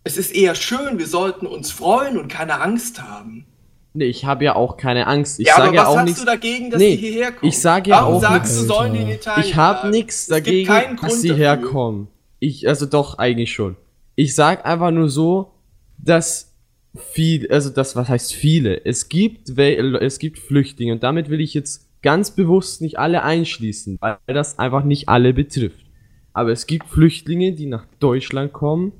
[0.09, 3.45] Es ist eher schön, wir sollten uns freuen und keine Angst haben.
[3.93, 5.39] Nee, ich habe ja auch keine Angst.
[5.39, 6.19] Ich ja, sage aber ja was auch hast nichts.
[6.19, 7.47] du dagegen, dass Nee, die hierher kommen?
[7.47, 10.97] ich sage ja Warum auch sagst du, sollen die in Italien Ich habe nichts dagegen,
[10.99, 11.43] dass sie dafür.
[11.45, 12.07] herkommen.
[12.39, 13.75] Ich, also doch, eigentlich schon.
[14.15, 15.51] Ich sag einfach nur so,
[15.99, 16.55] dass
[16.95, 18.83] viel, also das, was heißt viele?
[18.83, 23.97] Es gibt, es gibt Flüchtlinge und damit will ich jetzt ganz bewusst nicht alle einschließen,
[24.01, 25.85] weil das einfach nicht alle betrifft.
[26.33, 28.91] Aber es gibt Flüchtlinge, die nach Deutschland kommen,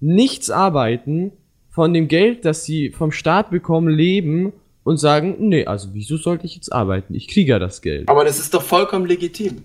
[0.00, 1.32] nichts arbeiten,
[1.70, 6.46] von dem Geld, das sie vom Staat bekommen, leben und sagen, nee, also wieso sollte
[6.46, 7.14] ich jetzt arbeiten?
[7.14, 8.08] Ich kriege ja das Geld.
[8.08, 9.62] Aber das ist doch vollkommen legitim.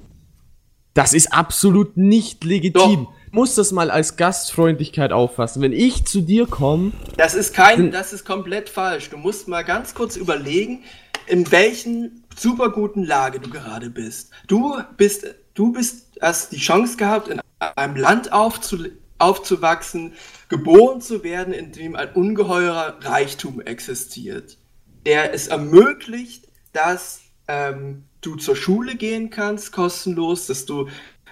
[0.93, 3.05] Das ist absolut nicht legitim.
[3.05, 3.13] Doch.
[3.31, 5.61] Muss das mal als Gastfreundlichkeit auffassen.
[5.61, 9.09] Wenn ich zu dir komme, Das ist kein, das ist komplett falsch.
[9.09, 10.83] Du musst mal ganz kurz überlegen,
[11.27, 14.31] in welchen super guten Lage du gerade bist.
[14.47, 17.39] Du bist, du bist, hast die Chance gehabt, in
[17.77, 18.79] einem Land aufzu,
[19.21, 20.13] aufzuwachsen,
[20.49, 24.57] geboren zu werden, in dem ein ungeheurer Reichtum existiert,
[25.05, 30.87] der es ermöglicht, dass ähm, du zur Schule gehen kannst, kostenlos, dass du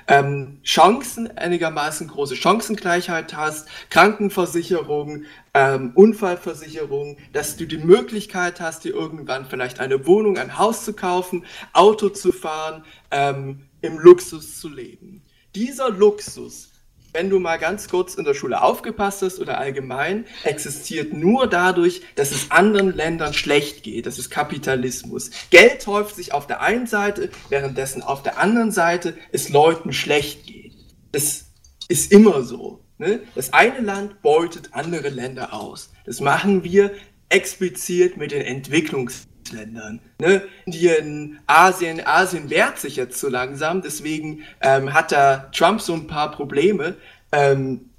[0.09, 8.93] ähm, Chancen, einigermaßen große Chancengleichheit hast, Krankenversicherung, ähm, Unfallversicherung, dass du die Möglichkeit hast, dir
[8.93, 14.67] irgendwann vielleicht eine Wohnung, ein Haus zu kaufen, Auto zu fahren, ähm, im Luxus zu
[14.67, 15.21] leben.
[15.53, 16.71] Dieser Luxus,
[17.13, 22.01] wenn du mal ganz kurz in der Schule aufgepasst hast oder allgemein, existiert nur dadurch,
[22.15, 24.05] dass es anderen Ländern schlecht geht.
[24.05, 25.31] Das ist Kapitalismus.
[25.49, 30.45] Geld häuft sich auf der einen Seite, währenddessen auf der anderen Seite es Leuten schlecht
[30.45, 30.73] geht.
[31.11, 31.45] Das
[31.87, 32.83] ist immer so.
[32.97, 33.21] Ne?
[33.35, 35.91] Das eine Land beutet andere Länder aus.
[36.05, 36.91] Das machen wir
[37.29, 38.41] explizit mit den
[39.49, 39.99] Entwicklungsländern.
[40.19, 40.41] Ne?
[40.65, 46.07] Indien, Asien, Asien wehrt sich jetzt so langsam, deswegen ähm, hat da Trump so ein
[46.07, 46.95] paar Probleme.
[47.31, 47.89] Ähm,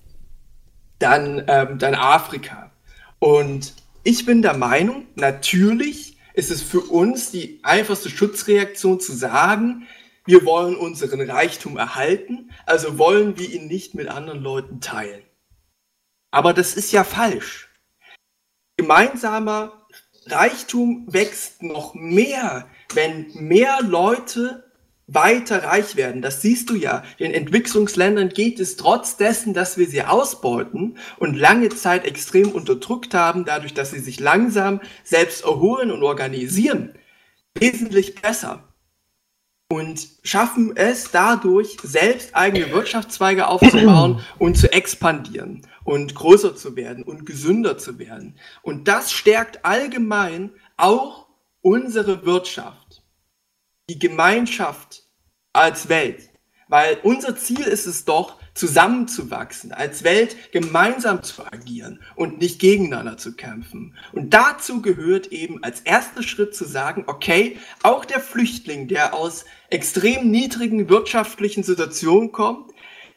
[0.99, 2.71] dann, ähm, dann Afrika.
[3.19, 9.87] Und ich bin der Meinung, natürlich ist es für uns die einfachste Schutzreaktion zu sagen,
[10.27, 15.23] wir wollen unseren Reichtum erhalten, also wollen wir ihn nicht mit anderen Leuten teilen.
[16.31, 17.71] Aber das ist ja falsch.
[18.77, 19.80] Gemeinsamer
[20.27, 24.65] Reichtum wächst noch mehr, wenn mehr Leute
[25.07, 26.23] weiter reich werden.
[26.23, 27.03] Das siehst du ja.
[27.19, 33.15] Den Entwicklungsländern geht es trotz dessen, dass wir sie ausbeuten und lange Zeit extrem unterdrückt
[33.15, 36.95] haben, dadurch, dass sie sich langsam selbst erholen und organisieren,
[37.55, 38.70] wesentlich besser
[39.73, 47.05] und schaffen es dadurch, selbst eigene Wirtschaftszweige aufzubauen und zu expandieren und größer zu werden
[47.05, 48.37] und gesünder zu werden.
[48.63, 51.29] Und das stärkt allgemein auch
[51.63, 53.05] unsere Wirtschaft,
[53.89, 55.05] die Gemeinschaft
[55.53, 56.31] als Welt.
[56.67, 63.17] Weil unser Ziel ist es doch, zusammenzuwachsen, als Welt gemeinsam zu agieren und nicht gegeneinander
[63.17, 63.97] zu kämpfen.
[64.13, 69.47] Und dazu gehört eben als erster Schritt zu sagen, okay, auch der Flüchtling, der aus
[69.71, 72.71] extrem niedrigen wirtschaftlichen Situationen kommt,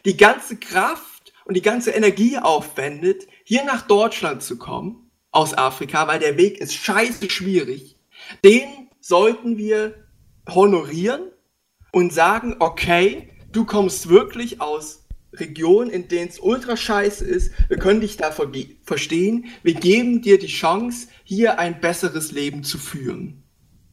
[0.06, 6.08] die ganze Kraft und die ganze Energie aufwendet, hier nach Deutschland zu kommen, aus Afrika,
[6.08, 7.98] weil der Weg ist scheiße schwierig,
[8.46, 10.06] den sollten wir
[10.50, 11.24] honorieren
[11.92, 15.03] und sagen, okay, du kommst wirklich aus
[15.34, 18.32] Regionen, in denen es ultra scheiße ist, wir können dich da
[18.84, 23.44] verstehen, wir geben dir die Chance, hier ein besseres Leben zu führen.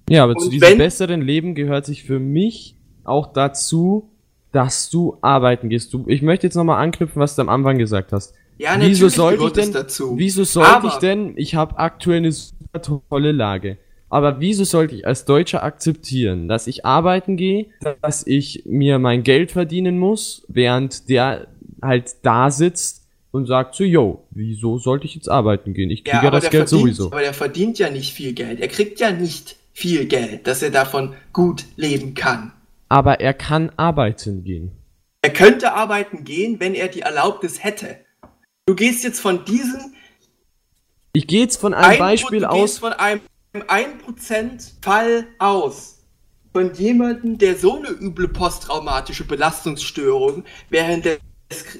[0.09, 4.11] Ja, aber Und zu diesem besseren Leben gehört sich für mich auch dazu,
[4.53, 5.95] dass du arbeiten gehst.
[5.95, 8.35] Du, ich möchte jetzt nochmal anknüpfen, was du am Anfang gesagt hast.
[8.59, 10.19] Ja, wieso sollte ich denn, dazu.
[10.19, 13.79] Wieso sollte ich denn, ich habe aktuell eine super tolle Lage.
[14.11, 17.67] Aber wieso sollte ich als Deutscher akzeptieren, dass ich arbeiten gehe,
[18.03, 21.47] dass ich mir mein Geld verdienen muss, während der
[21.81, 25.91] halt da sitzt und sagt so, yo, wieso sollte ich jetzt arbeiten gehen?
[25.91, 27.07] Ich kriege ja, ja das Geld verdient, sowieso.
[27.07, 28.61] Aber der verdient ja nicht viel Geld.
[28.61, 32.53] Er kriegt ja nicht viel Geld, dass er davon gut leben kann.
[32.89, 34.73] Aber er kann arbeiten gehen.
[35.23, 37.99] Er könnte arbeiten gehen, wenn er die Erlaubnis hätte.
[38.67, 39.95] Du gehst jetzt von diesen.
[41.13, 42.79] Ich gehe jetzt von einem ein, Beispiel aus.
[42.79, 43.21] von einem
[43.55, 45.99] 1% Fall aus.
[46.53, 51.21] Von jemandem, der so eine üble posttraumatische Belastungsstörung während des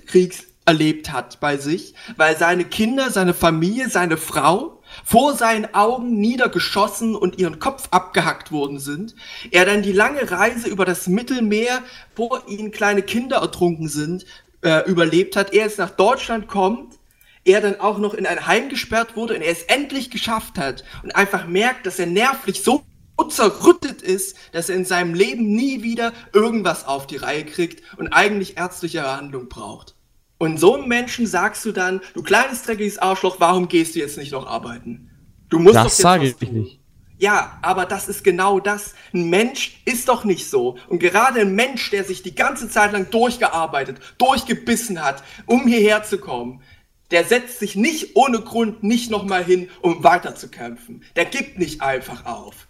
[0.07, 6.21] Kriegs erlebt hat bei sich, weil seine Kinder, seine Familie, seine Frau vor seinen Augen
[6.21, 9.15] niedergeschossen und ihren Kopf abgehackt worden sind,
[9.51, 11.83] er dann die lange Reise über das Mittelmeer,
[12.15, 14.25] vor ihnen kleine Kinder ertrunken sind,
[14.63, 17.00] äh, überlebt hat, er jetzt nach Deutschland kommt,
[17.45, 20.85] er dann auch noch in ein Heim gesperrt wurde und er es endlich geschafft hat
[21.03, 22.85] und einfach merkt, dass er nervlich so
[23.29, 28.09] zerrüttet ist, dass er in seinem Leben nie wieder irgendwas auf die Reihe kriegt und
[28.09, 29.95] eigentlich ärztliche Behandlung braucht.
[30.39, 34.17] Und so einem Menschen sagst du dann, du kleines dreckiges Arschloch, warum gehst du jetzt
[34.17, 35.11] nicht noch arbeiten?
[35.51, 36.81] Du musst das sage ich nicht.
[37.19, 38.95] Ja, aber das ist genau das.
[39.13, 40.79] Ein Mensch ist doch nicht so.
[40.89, 46.03] Und gerade ein Mensch, der sich die ganze Zeit lang durchgearbeitet, durchgebissen hat, um hierher
[46.03, 46.63] zu kommen,
[47.11, 51.03] der setzt sich nicht ohne Grund nicht nochmal hin, um weiterzukämpfen.
[51.17, 52.69] Der gibt nicht einfach auf.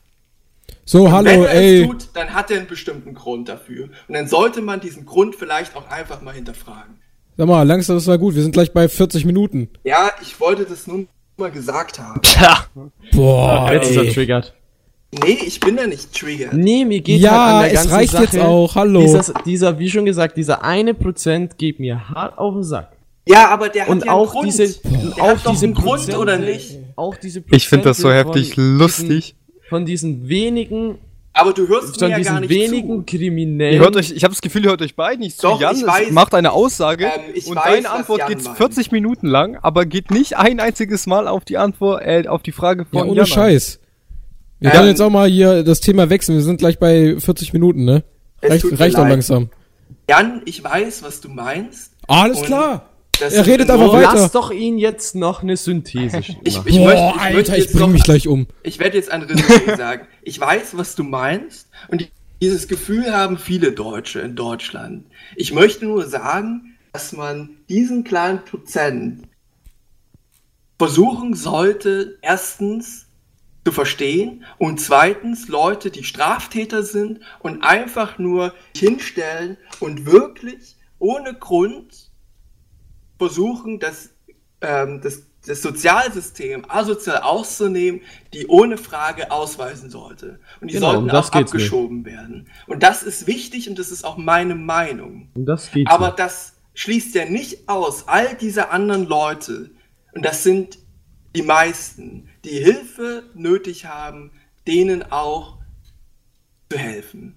[0.84, 1.82] So, und hallo, wenn er ey.
[1.82, 3.90] Es tut, dann hat er einen bestimmten Grund dafür.
[4.08, 6.98] Und dann sollte man diesen Grund vielleicht auch einfach mal hinterfragen.
[7.36, 8.34] Sag mal, langsam, das war gut.
[8.34, 9.68] Wir sind gleich bei 40 Minuten.
[9.84, 12.20] Ja, ich wollte das nur mal gesagt haben.
[12.22, 12.66] Tja.
[13.12, 14.54] Boah, jetzt ist er triggert.
[15.12, 16.52] Nee, ich bin ja nicht triggert.
[16.52, 18.74] Nee, mir geht ja, halt an der ganzen es reicht Sache, jetzt auch.
[18.74, 19.00] Hallo.
[19.00, 22.92] Dieser, dieser, wie schon gesagt, dieser eine Prozent geht mir hart auf den Sack.
[23.30, 25.16] Ja, aber der hat und ja auch einen diese, Grund.
[25.16, 26.78] Der auch hat diese Grund Prozent, oder nicht?
[26.96, 29.34] Auch diese Ich finde das so heftig lustig.
[29.36, 30.98] Diesen, von diesen wenigen
[31.32, 33.16] aber du hörst von mir ja gar nicht wenigen zu.
[33.16, 33.74] Kriminellen.
[33.74, 35.46] Ihr hört euch, ich habe das Gefühl, ihr hört euch beide nicht zu.
[35.46, 39.28] Doch, Jan ich weiß, macht eine Aussage ähm, und weiß, deine Antwort geht 40 Minuten
[39.28, 42.98] lang, aber geht nicht ein einziges Mal auf die Antwort, äh, auf die Frage von
[42.98, 43.78] ja, ohne Jan Scheiß.
[44.58, 46.34] Wir Ähm, können jetzt auch mal hier das Thema wechseln.
[46.34, 48.02] Wir sind gleich bei 40 Minuten, ne?
[48.42, 49.10] Reicht, reicht doch leid.
[49.10, 49.50] langsam.
[50.08, 51.92] Jan, ich weiß, was du meinst.
[52.08, 52.89] Alles klar.
[53.20, 54.14] Das Er redet aber weiter.
[54.14, 56.40] Lass doch ihn jetzt noch eine Synthese Ich, machen.
[56.44, 58.46] ich, Boah, möchte, ich Alter, möchte ich bring noch, mich gleich um.
[58.62, 60.06] Ich werde jetzt ein Resümee sagen.
[60.22, 61.68] Ich weiß, was du meinst.
[61.88, 65.04] Und dieses Gefühl haben viele Deutsche in Deutschland.
[65.36, 69.28] Ich möchte nur sagen, dass man diesen kleinen Prozent
[70.78, 73.06] versuchen sollte, erstens
[73.66, 81.34] zu verstehen und zweitens Leute, die Straftäter sind und einfach nur hinstellen und wirklich ohne
[81.34, 82.09] Grund
[83.20, 84.08] versuchen, das,
[84.62, 88.00] ähm, das, das Sozialsystem asozial auszunehmen,
[88.32, 90.40] die ohne Frage ausweisen sollte.
[90.62, 92.48] Und die Genau, um sollten das auch geht's abgeschoben werden.
[92.66, 95.28] Und das ist wichtig und das ist auch meine Meinung.
[95.34, 96.16] Und das geht Aber so.
[96.16, 99.70] das schließt ja nicht aus, all diese anderen Leute,
[100.14, 100.78] und das sind
[101.36, 104.32] die meisten, die Hilfe nötig haben,
[104.66, 105.58] denen auch
[106.70, 107.36] zu helfen.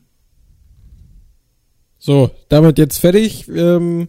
[2.00, 3.50] So, damit jetzt fertig.
[3.50, 4.08] Ähm,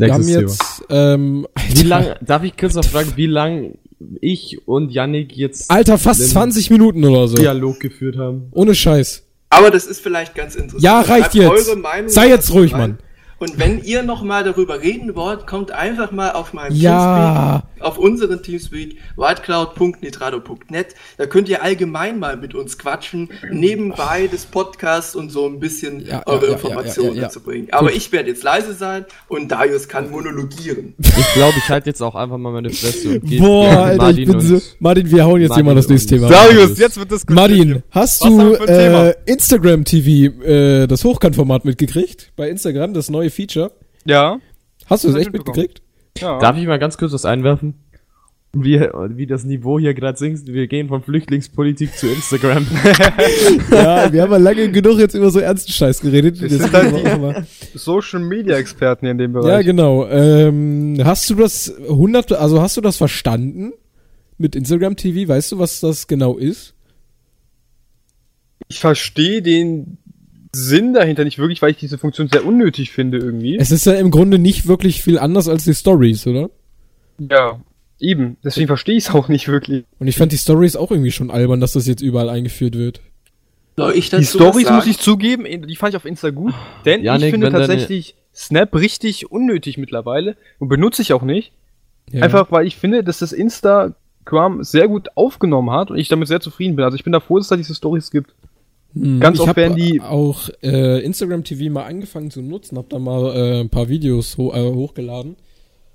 [0.00, 3.74] wir haben jetzt, ähm, Wie lang, darf ich kurz noch fragen, wie lang
[4.20, 7.36] ich und Yannick jetzt Alter, fast den 20 Minuten oder so.
[7.36, 8.48] Dialog geführt haben?
[8.52, 9.24] Ohne Scheiß.
[9.50, 10.82] Aber das ist vielleicht ganz interessant.
[10.82, 11.68] Ja, reicht Schreibt jetzt.
[11.68, 12.80] eure Meinung Sei jetzt ruhig, rein.
[12.80, 12.98] Mann.
[13.40, 17.62] Und wenn ihr noch mal darüber reden wollt, kommt einfach mal auf meinen Ja.
[17.78, 20.94] Teamspeak, auf unseren Teamspeak, whitecloud.nitrado.net.
[21.16, 26.04] Da könnt ihr allgemein mal mit uns quatschen, nebenbei des Podcasts und so ein bisschen
[26.04, 27.26] Ja, eure ja, ja, Informationen ja, ja, ja.
[27.28, 27.68] dazu bringen.
[27.72, 30.94] Aber ich werde jetzt leise sein und Darius kann monologieren.
[30.98, 33.98] Ich glaube, ich halte jetzt auch einfach mal meine Fresse und gehe Boah, Alter, ich
[33.98, 34.60] Martin bin und- so.
[34.80, 36.28] Martin, wir hauen jetzt hier mal das Martin nächste Thema.
[36.28, 42.32] Darius, jetzt wird das Martin, hast Was du äh, Instagram TV, äh, das Hochkantformat mitgekriegt?
[42.36, 43.72] Bei Instagram, das neue Feature?
[44.04, 44.38] Ja.
[44.86, 45.82] Hast du das echt mitgekriegt?
[46.18, 46.38] Ja.
[46.38, 47.74] Darf ich mal ganz kurz was einwerfen?
[48.52, 52.66] Wie, wie das Niveau hier gerade sinkt, wir gehen von Flüchtlingspolitik zu Instagram.
[53.70, 56.42] ja, wir haben ja lange genug jetzt über so ernsten Scheiß geredet.
[56.42, 59.48] Das sind halt mal- Social Media Experten hier in dem Bereich.
[59.52, 60.04] ja, genau.
[60.08, 63.72] Ähm, hast du das 100, also hast du das verstanden
[64.36, 65.28] mit Instagram TV?
[65.28, 66.74] Weißt du, was das genau ist?
[68.66, 69.98] Ich verstehe den
[70.52, 73.56] Sinn dahinter nicht wirklich, weil ich diese Funktion sehr unnötig finde irgendwie.
[73.56, 76.50] Es ist ja im Grunde nicht wirklich viel anders als die Stories, oder?
[77.28, 77.60] ja,
[77.98, 78.36] eben.
[78.42, 79.84] Deswegen verstehe ich es auch nicht wirklich.
[79.98, 83.00] Und ich fand die Stories auch irgendwie schon albern, dass das jetzt überall eingeführt wird.
[83.76, 87.26] Soll ich Die Stories muss ich zugeben, die fand ich auf Insta gut, denn Janik,
[87.26, 91.52] ich finde tatsächlich Snap richtig unnötig mittlerweile und benutze ich auch nicht.
[92.10, 92.22] Ja.
[92.22, 96.40] Einfach weil ich finde, dass das Instagram sehr gut aufgenommen hat und ich damit sehr
[96.40, 96.84] zufrieden bin.
[96.84, 98.34] Also ich bin da froh, dass da diese Stories gibt.
[98.94, 102.88] Hm, ganz ich oft werden die- auch äh, Instagram TV mal angefangen zu nutzen, hab
[102.88, 105.36] da mal äh, ein paar Videos ho äh, hochgeladen.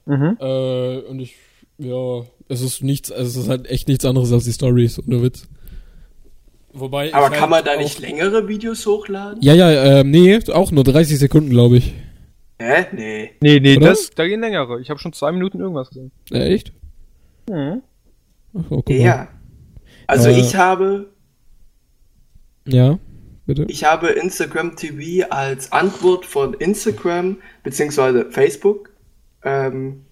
[0.05, 0.37] Mhm.
[0.39, 1.35] Äh, und ich,
[1.77, 5.21] ja, es ist nichts, also es ist halt echt nichts anderes als die Stories, ohne
[5.21, 5.47] Witz.
[6.73, 7.13] Wobei.
[7.13, 9.41] Aber kann halt man da auch- nicht längere Videos hochladen?
[9.41, 11.93] Ja, ja, ähm, nee, auch nur 30 Sekunden, glaube ich.
[12.59, 12.85] Hä?
[12.93, 13.31] Nee.
[13.41, 13.87] Nee, nee, Oder?
[13.89, 14.79] das, da gehen längere.
[14.81, 16.11] Ich habe schon zwei Minuten irgendwas gesehen.
[16.31, 16.71] Äh, echt?
[17.49, 17.81] Mhm.
[18.57, 18.95] Ach, oh, guck mal.
[18.97, 19.27] Ja.
[20.07, 21.11] Also Äh, ich habe,
[22.65, 22.99] Ja,
[23.45, 23.65] bitte.
[23.67, 28.89] ich habe Instagram TV als Antwort von Instagram beziehungsweise Facebook
[29.43, 30.05] ähm,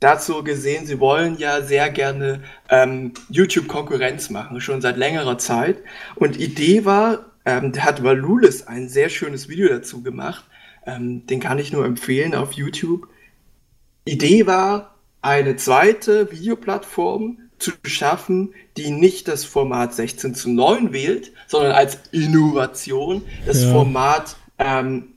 [0.00, 5.78] dazu gesehen, sie wollen ja sehr gerne ähm, YouTube Konkurrenz machen, schon seit längerer Zeit.
[6.14, 10.44] Und Idee war, ähm, da hat Valulis ein sehr schönes Video dazu gemacht.
[10.86, 13.08] Ähm, den kann ich nur empfehlen auf YouTube.
[14.04, 21.32] Idee war, eine zweite Videoplattform zu schaffen, die nicht das Format 16 zu 9 wählt,
[21.46, 23.72] sondern als Innovation das Ja.
[23.72, 25.14] Format ähm,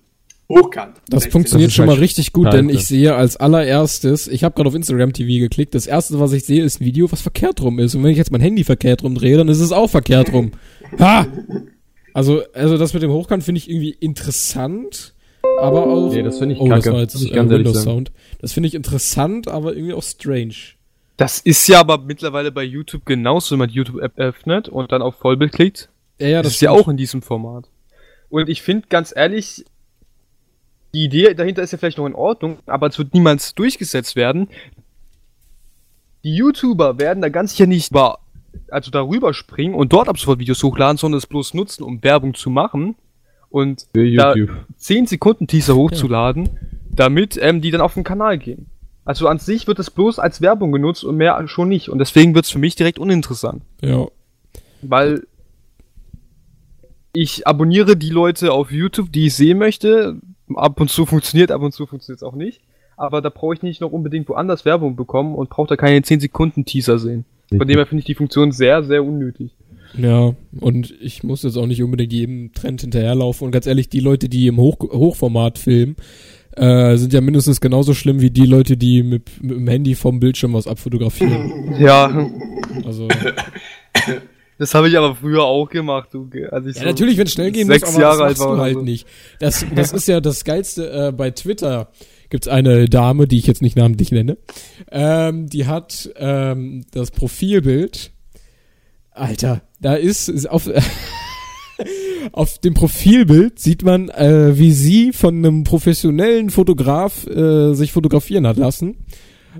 [0.49, 0.97] hochkant.
[1.09, 1.31] Das 16.
[1.31, 4.75] funktioniert schon mal halt richtig gut, denn ich sehe als allererstes, ich habe gerade auf
[4.75, 7.95] Instagram TV geklickt, das erste, was ich sehe, ist ein Video, was verkehrt rum ist.
[7.95, 10.51] Und wenn ich jetzt mein Handy verkehrt rumdrehe, dann ist es auch verkehrt rum.
[10.99, 11.27] Ha!
[12.13, 15.13] Also, also das mit dem Hochkant finde ich irgendwie interessant,
[15.61, 16.11] aber auch...
[16.11, 17.83] Nee, das finde ich oh, das kacke, war jetzt ich äh, Windows.
[17.83, 18.11] Sound.
[18.39, 20.55] Das finde ich interessant, aber irgendwie auch strange.
[21.17, 25.01] Das ist ja aber mittlerweile bei YouTube genauso, wenn man die YouTube-App öffnet und dann
[25.01, 25.89] auf Vollbild klickt.
[26.19, 27.69] Ja, ja, das ist ja auch in diesem Format.
[28.29, 29.65] Und ich finde ganz ehrlich,
[30.93, 34.49] die Idee dahinter ist ja vielleicht noch in Ordnung, aber es wird niemals durchgesetzt werden.
[36.23, 38.19] Die YouTuber werden da ganz sicher nicht über,
[38.69, 42.33] also darüber springen und dort ab sofort Videos hochladen, sondern es bloß nutzen, um Werbung
[42.33, 42.95] zu machen
[43.49, 44.51] und da YouTube.
[44.77, 46.49] 10 Sekunden Teaser hochzuladen,
[46.89, 48.67] damit ähm, die dann auf den Kanal gehen.
[49.03, 51.89] Also an sich wird es bloß als Werbung genutzt und mehr schon nicht.
[51.89, 53.63] Und deswegen wird es für mich direkt uninteressant.
[53.81, 54.07] Ja.
[54.81, 55.25] Weil
[57.13, 60.19] ich abonniere die Leute auf YouTube, die ich sehen möchte.
[60.55, 62.61] Ab und zu funktioniert, ab und zu funktioniert es auch nicht.
[62.95, 66.19] Aber da brauche ich nicht noch unbedingt woanders Werbung bekommen und brauche da keine 10
[66.19, 67.25] Sekunden Teaser sehen.
[67.49, 69.51] Von dem her finde ich die Funktion sehr, sehr unnötig.
[69.97, 73.45] Ja, und ich muss jetzt auch nicht unbedingt jedem Trend hinterherlaufen.
[73.45, 75.95] Und ganz ehrlich, die Leute, die im Hoch Hochformat filmen,
[76.55, 80.19] äh, sind ja mindestens genauso schlimm wie die Leute, die mit, mit dem Handy vom
[80.19, 81.75] Bildschirm was abfotografieren.
[81.79, 82.27] Ja,
[82.85, 83.07] Also,
[84.57, 86.09] das habe ich aber früher auch gemacht.
[86.11, 88.39] Du, als ich ja, so natürlich, wenn es schnell gehen sechs muss, aber Jahre das
[88.39, 88.81] machst du halt so.
[88.81, 89.07] nicht.
[89.39, 91.07] Das, das ist ja das Geilste.
[91.07, 91.91] Äh, bei Twitter
[92.29, 94.37] gibt's eine Dame, die ich jetzt nicht namentlich nenne.
[94.91, 98.11] Ähm, die hat ähm, das Profilbild.
[99.11, 100.69] Alter, da ist ist auf
[102.31, 108.45] auf dem Profilbild sieht man, äh, wie sie von einem professionellen Fotograf äh, sich fotografieren
[108.47, 108.97] hat lassen.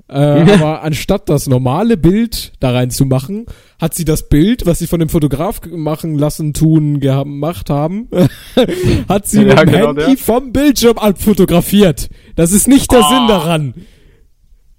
[0.08, 3.44] Äh, aber anstatt das normale Bild da reinzumachen,
[3.78, 8.08] hat sie das Bild, was sie von dem Fotograf machen lassen, tun, gemacht haben,
[9.08, 10.16] hat sie Ja, mit dem genau Handy der.
[10.16, 12.08] vom Bildschirm abfotografiert.
[12.36, 13.74] Das ist nicht der Sinn daran.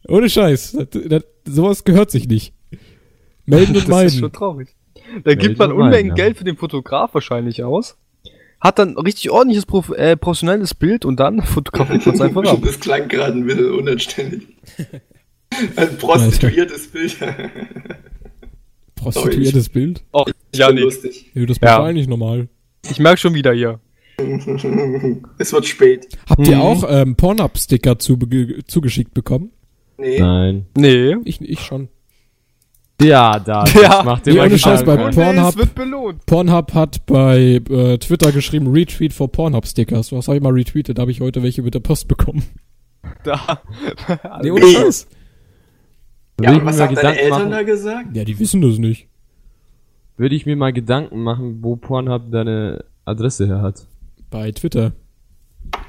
[0.07, 0.77] Ohne Scheiß.
[0.91, 2.53] Das, das, sowas gehört sich nicht.
[3.45, 4.19] Melden und Das ist meiden.
[4.19, 4.75] schon traurig.
[5.23, 6.13] Da gibt man Unmengen ja.
[6.15, 7.97] Geld für den Fotograf wahrscheinlich aus.
[8.59, 12.59] Hat dann richtig ordentliches Prof äh, professionelles Bild und dann fotografiert man es einfach ab.
[12.63, 14.47] Das klang gerade ein bisschen unanständig.
[15.75, 17.17] Ein prostituiertes Bild.
[18.95, 20.03] Prostituiertes Bild?
[20.13, 20.81] Och, Ja, ja, nee.
[20.81, 21.31] lustig.
[21.35, 21.79] Das Ja.
[21.79, 22.47] war eigentlich normal.
[22.89, 23.79] Ich merke schon wieder hier.
[25.37, 26.07] Es wird spät.
[26.29, 26.61] Habt ihr Mhm.
[26.61, 28.17] auch ähm, Pornhub-Sticker zu,
[28.67, 29.51] zugeschickt bekommen?
[29.97, 30.19] Nee.
[30.19, 30.65] Nein.
[30.77, 31.15] Nee.
[31.25, 31.89] Ich, ich schon.
[33.01, 33.65] Ja, da.
[33.65, 34.01] Ja.
[34.05, 34.95] Mach dir Nee, mal ohne Scheiß, bei.
[34.95, 36.25] Pornhub- es wird belohnt.
[36.25, 40.11] Pornhub hat bei äh, Twitter geschrieben, Retweet for Pornhub-Stickers.
[40.13, 40.97] Was habe ich mal retweetet?
[40.97, 42.43] Da habe ich heute welche mit der Post bekommen.
[43.25, 43.61] Da.
[44.41, 44.73] Nee, ohne Nee.
[44.75, 45.07] Scheiß.
[46.41, 48.15] Ja, ich was mir mal haben deine Gedanken Eltern machen, da gesagt?
[48.15, 49.07] Ja, die wissen das nicht.
[50.17, 53.85] würde ich mir mal Gedanken machen, wo Pornhub deine Adresse her hat.
[54.29, 54.93] Bei Twitter.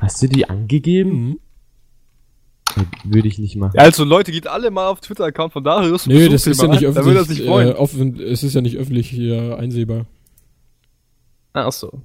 [0.01, 1.11] Hast du die angegeben?
[1.29, 1.39] Mhm.
[3.05, 3.79] Würde ich nicht machen.
[3.79, 6.07] Also Leute, geht alle mal auf Twitter-Account von Darius.
[6.07, 7.69] Nö, das ist ja nicht Da öffentlich, freuen.
[7.69, 10.07] äh, offen, es ist ja nicht öffentlich hier einsehbar.
[11.53, 12.01] Ach so.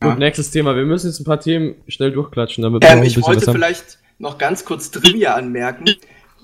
[0.00, 0.74] Gut, nächstes Thema.
[0.76, 3.46] Wir müssen jetzt ein paar Themen schnell durchklatschen, damit wir Ähm, ein ich wollte was
[3.48, 3.54] haben.
[3.54, 5.86] vielleicht noch ganz kurz Trivia anmerken.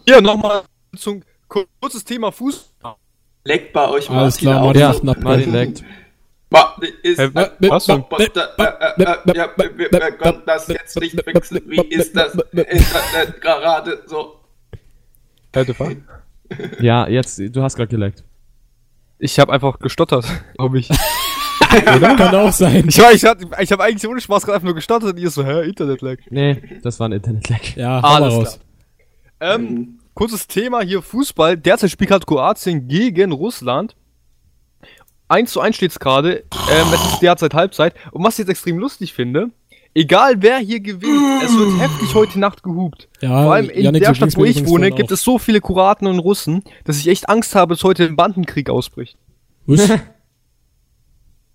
[0.07, 0.63] Hier nochmal
[0.97, 2.95] zum kurzes Thema Fußball.
[3.45, 5.85] Leckt bei euch Alles Martin klar, auch Martin einen Martin leckt.
[7.03, 7.89] Ist, Äh, was?
[7.89, 11.61] Äh, äh, äh, ja, wir, wir können das jetzt nicht fixen.
[11.67, 14.37] Wie ist das Internet gerade so?
[16.81, 18.25] Ja, jetzt, du hast gerade geleckt.
[19.19, 20.25] Ich habe einfach gestottert,
[20.57, 20.89] glaube ich.
[21.69, 22.87] Kann auch sein.
[22.89, 25.29] Ich, war- ich, hab- ich habe eigentlich ohne Spaß gerade einfach nur gestottert und ihr
[25.31, 26.17] so, hä, Internet-Lag.
[26.31, 27.77] Nee, das war ein Internet-Lag.
[27.77, 28.61] Ja, Alles raus.
[29.41, 31.57] Ähm, kurzes Thema hier, Fußball.
[31.59, 33.95] Derzeit spielt gerade Kroatien gegen Russland.
[35.29, 36.45] 1 zu 1 steht's gerade.
[36.71, 37.95] Ähm, es ist derzeit Halbzeit.
[38.11, 39.51] Und was ich jetzt extrem lustig finde,
[39.95, 43.09] egal wer hier gewinnt, es wird heftig heute Nacht gehupt.
[43.21, 46.07] Ja, Vor allem in Yannick, der Stadt, wo ich wohne, gibt es so viele Kroaten
[46.07, 49.17] und Russen, dass ich echt Angst habe, dass heute ein Bandenkrieg ausbricht.
[49.67, 49.89] Was?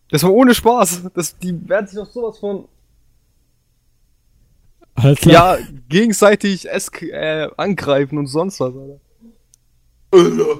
[0.09, 1.09] Das war ohne Spaß.
[1.15, 2.67] Das, die werden sich doch sowas von
[5.15, 5.59] klar.
[5.59, 8.73] ja, gegenseitig esk äh, angreifen und sonst was,
[10.11, 10.59] Alter.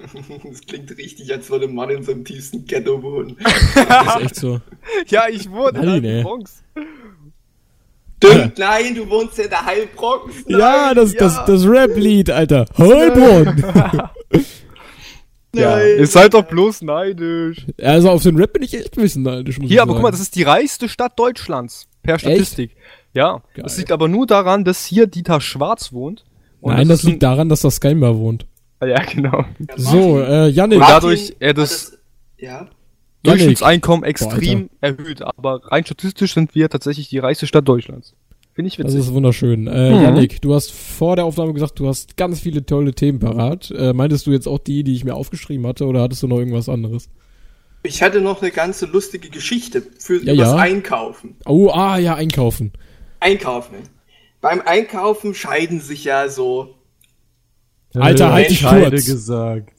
[0.44, 3.36] Das klingt richtig, als würde ein Mann in seinem tiefsten Ghetto wohnen.
[3.74, 4.60] Das ist echt so.
[5.08, 6.16] Ja, ich wohne Nein, in ey.
[6.16, 6.62] der Bronx.
[8.22, 10.34] Stimmt, nein, du wohnst ja in der Heilbronx.
[10.46, 12.66] Ja, Nein, das, das, das Rap-Lied, Alter.
[12.76, 13.64] Heilbronn.
[15.54, 15.86] Ja, Nein.
[15.98, 17.66] ihr seid doch bloß neidisch.
[17.82, 19.56] Also auf den Rap bin ich echt ein bisschen neidisch.
[19.58, 20.12] muss ich Hier, aber guck mal, sagen.
[20.18, 21.88] das ist die reichste Stadt Deutschlands.
[22.02, 22.76] Per Statistik.
[23.14, 23.42] Ja.
[23.54, 23.62] Geil.
[23.64, 26.24] Das liegt aber nur daran, dass hier Dieter Schwarz wohnt.
[26.60, 28.46] Und Nein, das ein- liegt daran, dass das Skybar wohnt.
[28.86, 29.44] Ja, genau.
[29.58, 30.80] Ja, So, äh, Yannick.
[30.80, 31.98] Und dadurch er hat das-
[32.38, 32.68] Ja.
[33.22, 35.20] Durchschnittseinkommen Boah, extrem erhöht.
[35.22, 38.14] Aber rein statistisch sind wir tatsächlich die reichste Stadt Deutschlands.
[38.54, 39.00] Finde ich Das witzig.
[39.00, 39.66] ist wunderschön.
[39.66, 40.02] Äh, Mhm.
[40.02, 43.70] Yannick, du hast vor der Aufnahme gesagt, du hast ganz viele tolle Themen parat.
[43.70, 46.38] Äh, meintest du jetzt auch die, die ich mir aufgeschrieben hatte, oder hattest du noch
[46.38, 47.08] irgendwas anderes?
[47.82, 50.56] Ich hatte noch eine ganze lustige Geschichte für Ja, übers ja.
[50.56, 51.36] Einkaufen.
[51.46, 52.72] Oh, ah, ja, einkaufen.
[53.20, 53.76] Einkaufen.
[54.40, 56.74] Beim Einkaufen scheiden sich ja so,
[57.94, 59.06] Alter, halt dich Scheide kurz.
[59.06, 59.70] gesagt.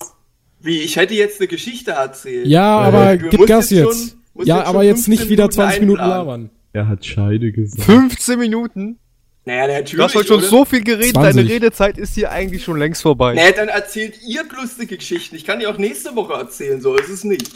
[0.60, 2.46] wie ich hätte jetzt eine Geschichte erzählt.
[2.48, 4.10] Ja, aber du gib Gas jetzt jetzt.
[4.36, 6.26] schon- ja, jetzt aber jetzt 15 nicht wieder Minuten 20 Minuten einplanen.
[6.28, 6.50] labern.
[6.74, 7.84] Er hat Scheide gesagt.
[7.84, 8.98] 15 Minuten?
[9.46, 9.92] Naja, natürlich.
[9.94, 10.48] Du hast heute schon oder?
[10.48, 11.36] so viel geredet, 20.
[11.36, 13.34] deine Redezeit ist hier eigentlich schon längst vorbei.
[13.34, 15.36] Nee, dann erzählt ihr lustige Geschichten.
[15.36, 17.50] Ich kann die auch nächste Woche erzählen, so ist es nicht.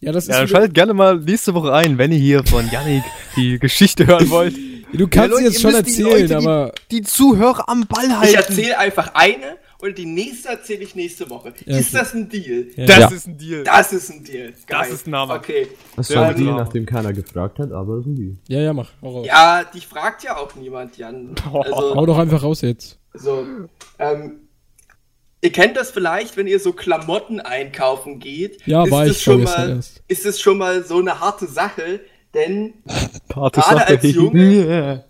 [0.00, 2.68] Ja, das Ja, ist wieder, schaltet gerne mal nächste Woche ein, wenn ihr hier von
[2.70, 3.04] Yannick
[3.36, 4.54] die Geschichte hören wollt.
[4.94, 8.28] Du kannst Ja, Leute, jetzt schon die erzählen, Leute, aber Die Zuhörer am Ball halten.
[8.30, 11.52] Ich erzähle einfach eine und die nächste erzähle ich nächste Woche.
[11.66, 11.98] Ja, ist okay.
[11.98, 12.66] das ein Deal?
[12.76, 12.86] Ja.
[12.86, 13.08] Das Ja.
[13.10, 13.64] ist ein Deal.
[13.64, 14.54] Das ist ein Deal.
[14.66, 14.80] Geil.
[14.80, 15.34] Das ist ein Hammer.
[15.34, 15.68] Okay.
[15.96, 16.36] Das war ein.
[16.36, 18.36] Deal, nachdem keiner gefragt hat, aber das ist ein Deal.
[18.48, 18.90] ja, ja, mach.
[19.02, 19.26] Hau raus.
[19.26, 21.34] Ja, die fragt ja auch niemand, Jan.
[21.52, 22.98] Hau Also, doch einfach raus jetzt.
[23.12, 23.44] so,
[23.98, 24.48] ähm,
[25.42, 28.66] ihr kennt das vielleicht, wenn ihr so Klamotten einkaufen geht.
[28.66, 30.02] Ja, war das ich schon mal, erst.
[30.08, 32.00] ist es schon mal so eine harte Sache,
[32.34, 32.74] denn
[33.34, 33.86] Harte gerade Sache.
[33.88, 35.04] als Junge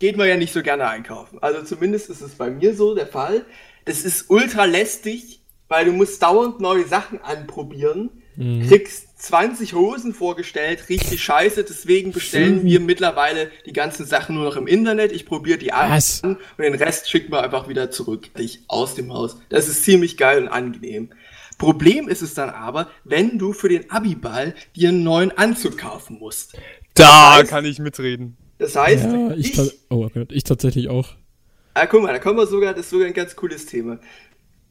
[0.00, 1.38] geht man ja nicht so gerne einkaufen.
[1.42, 3.44] Also zumindest ist es bei mir so der Fall.
[3.86, 8.68] Das ist ultra lästig, weil du musst dauernd neue Sachen anprobieren, Mhm.
[8.68, 14.56] kriegst 20 Hosen vorgestellt, richtig scheiße, deswegen bestellen wir mittlerweile die ganzen Sachen nur noch
[14.56, 15.10] im Internet.
[15.12, 16.20] Ich probiere die an Was?
[16.20, 19.38] und den Rest schickt man einfach wieder zurück ich, aus dem Haus.
[19.48, 21.08] Das ist ziemlich geil und angenehm.
[21.56, 26.18] Problem ist es dann aber, wenn du für den Abiball dir einen neuen Anzug kaufen
[26.18, 26.52] musst.
[26.92, 28.36] Da heißt- kann ich mitreden.
[28.58, 31.08] Das heißt, Ja, ich, ich, ta- oh Gott, ich tatsächlich auch.
[31.78, 33.98] Ah, guck mal, da kommen wir sogar, das ist sogar ein ganz cooles Thema.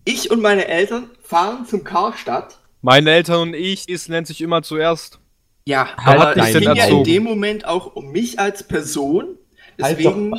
[0.06, 2.58] Ich und meine Eltern fahren zum Karstadt.
[2.82, 5.20] Meine Eltern und ich, es nennt sich immer zuerst.
[5.68, 9.38] Ja, aber hat es ging ja in dem Moment auch um mich als Person.
[9.80, 10.34] Halt Deswegen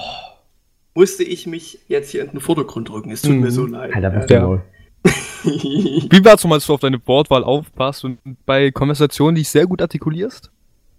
[0.95, 3.13] musste ich mich jetzt hier in den Vordergrund rücken.
[3.13, 3.41] Es tut Mhm.
[3.43, 3.95] mir so leid.
[3.95, 4.63] Alter, was Ja.
[5.45, 9.81] Wie war's nochmal, dass du auf deine Wortwahl aufpasst und bei Konversationen dich sehr gut
[9.81, 10.51] artikulierst?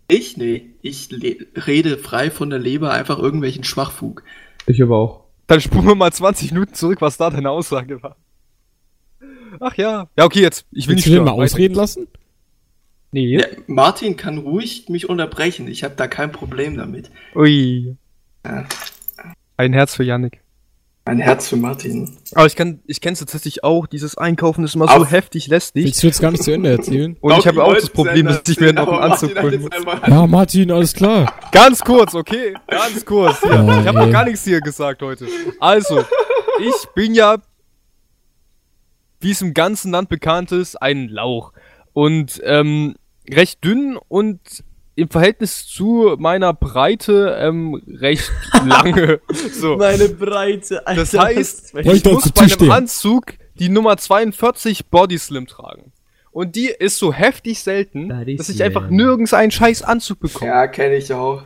[0.07, 0.38] Ich?
[0.38, 1.09] Nee, ich
[1.68, 4.24] rede frei von der Leber einfach irgendwelchen Schwachfug.
[4.65, 5.26] Ich aber auch.
[5.48, 8.18] Dann spulen wir mal 20 Minuten zurück, was da deine Aussage war.
[9.60, 10.10] Ach ja.
[10.18, 10.66] Ja, okay, jetzt.
[10.72, 12.08] Ich will Willst nicht du den mal ausreden lassen?
[13.12, 13.39] Nee.
[13.39, 15.68] Ja, Martin kann ruhig mich unterbrechen.
[15.70, 17.10] Ich habe da kein Problem damit.
[17.34, 17.95] Ui.
[18.45, 18.66] Ja.
[19.56, 20.41] Ein Herz für Yannick.
[21.08, 22.18] Ein Herz für Martin.
[22.34, 23.88] Aber ich kann, ich kenn's tatsächlich auch.
[23.88, 25.86] Dieses Einkaufen ist immer so Auf- heftig lästig.
[25.86, 27.16] Willst du jetzt gar nicht zu Ende erzählen?
[27.22, 29.70] Und ich habe auch das Problem, dass ich mir noch einen Anzug holen muss.
[30.08, 31.34] Ja, Martin, alles klar.
[31.51, 32.53] Ganz kurz, okay?
[32.68, 33.38] Ganz kurz.
[33.43, 35.28] Oh, ich habe noch gar nichts hier gesagt heute.
[35.60, 36.03] Also,
[36.60, 37.38] ich bin ja,
[39.22, 41.53] wie es im ganzen Land bekannt ist, ein Lauch.
[41.93, 42.95] Und ähm,
[43.30, 44.39] recht dünn und
[44.98, 48.32] im Verhältnis zu meiner Breite ähm, recht
[48.66, 49.22] lange.
[49.54, 49.78] So.
[49.78, 51.02] Meine Breite, Alter.
[51.02, 52.72] Das heißt, Wollte ich muss zu bei einem.
[52.72, 55.91] Anzug die Nummer 42 Body Slim tragen.
[56.32, 58.68] Und die ist so heftig selten, Body dass ich Slim.
[58.68, 60.50] einfach nirgends einen scheiß Anzug bekomme.
[60.50, 61.43] Ja, kenne ich auch.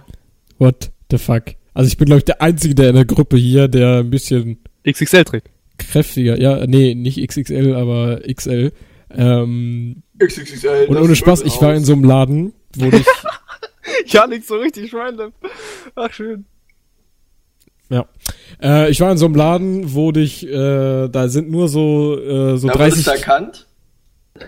[0.57, 1.43] What the fuck?
[1.73, 4.59] Also ich bin, glaube ich, der Einzige der in der Gruppe hier, der ein bisschen
[4.87, 5.49] XXL trägt.
[5.77, 8.71] kräftiger, ja, nee, nicht XXL, aber XL.
[9.13, 10.85] Ähm, XXL.
[10.87, 13.05] und das ohne Spaß, ich war in so einem Laden, wo ich,
[14.07, 15.33] Ja, nicht so richtig random.
[15.95, 16.45] Ach, schön.
[17.89, 18.05] ja,
[18.61, 22.57] äh, ich war in so einem Laden, wo dich, äh, da sind nur so, äh,
[22.57, 23.67] so da 30, wurdest du erkannt.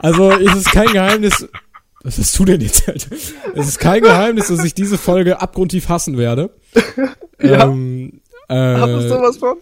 [0.00, 1.46] also ist es kein Geheimnis,
[2.04, 3.16] was hast du denn jetzt, Alter?
[3.54, 6.50] Es ist kein Geheimnis, dass ich diese Folge abgrundtief hassen werde.
[7.42, 7.64] Ja.
[7.64, 9.56] Ähm, äh, Hast du sowas von?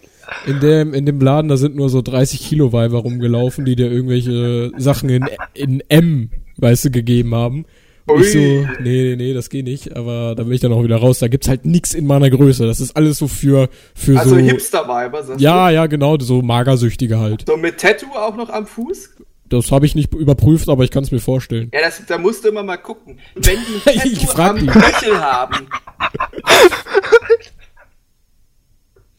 [0.45, 3.91] In dem, in dem Laden, da sind nur so 30 Kilo Weiber rumgelaufen, die dir
[3.91, 7.65] irgendwelche Sachen in, in M, weißt du, gegeben haben.
[8.05, 10.83] Und ich so, nee, nee, nee, das geht nicht, aber da bin ich dann auch
[10.83, 11.19] wieder raus.
[11.19, 12.65] Da gibt's halt nix in meiner Größe.
[12.67, 14.35] Das ist alles so für, für Also so.
[14.37, 17.47] Hipster-Viber, sagst Ja, ja, genau, so Magersüchtige halt.
[17.47, 17.53] du?
[17.53, 19.11] So mit Tattoo auch noch am Fuß?
[19.47, 21.69] Das habe ich nicht überprüft, aber ich kann es mir vorstellen.
[21.73, 23.19] Ja, das, da musst du immer mal gucken.
[23.35, 24.67] Wenn die ein Ich Tattoo am ihn.
[24.67, 25.67] Knöchel haben,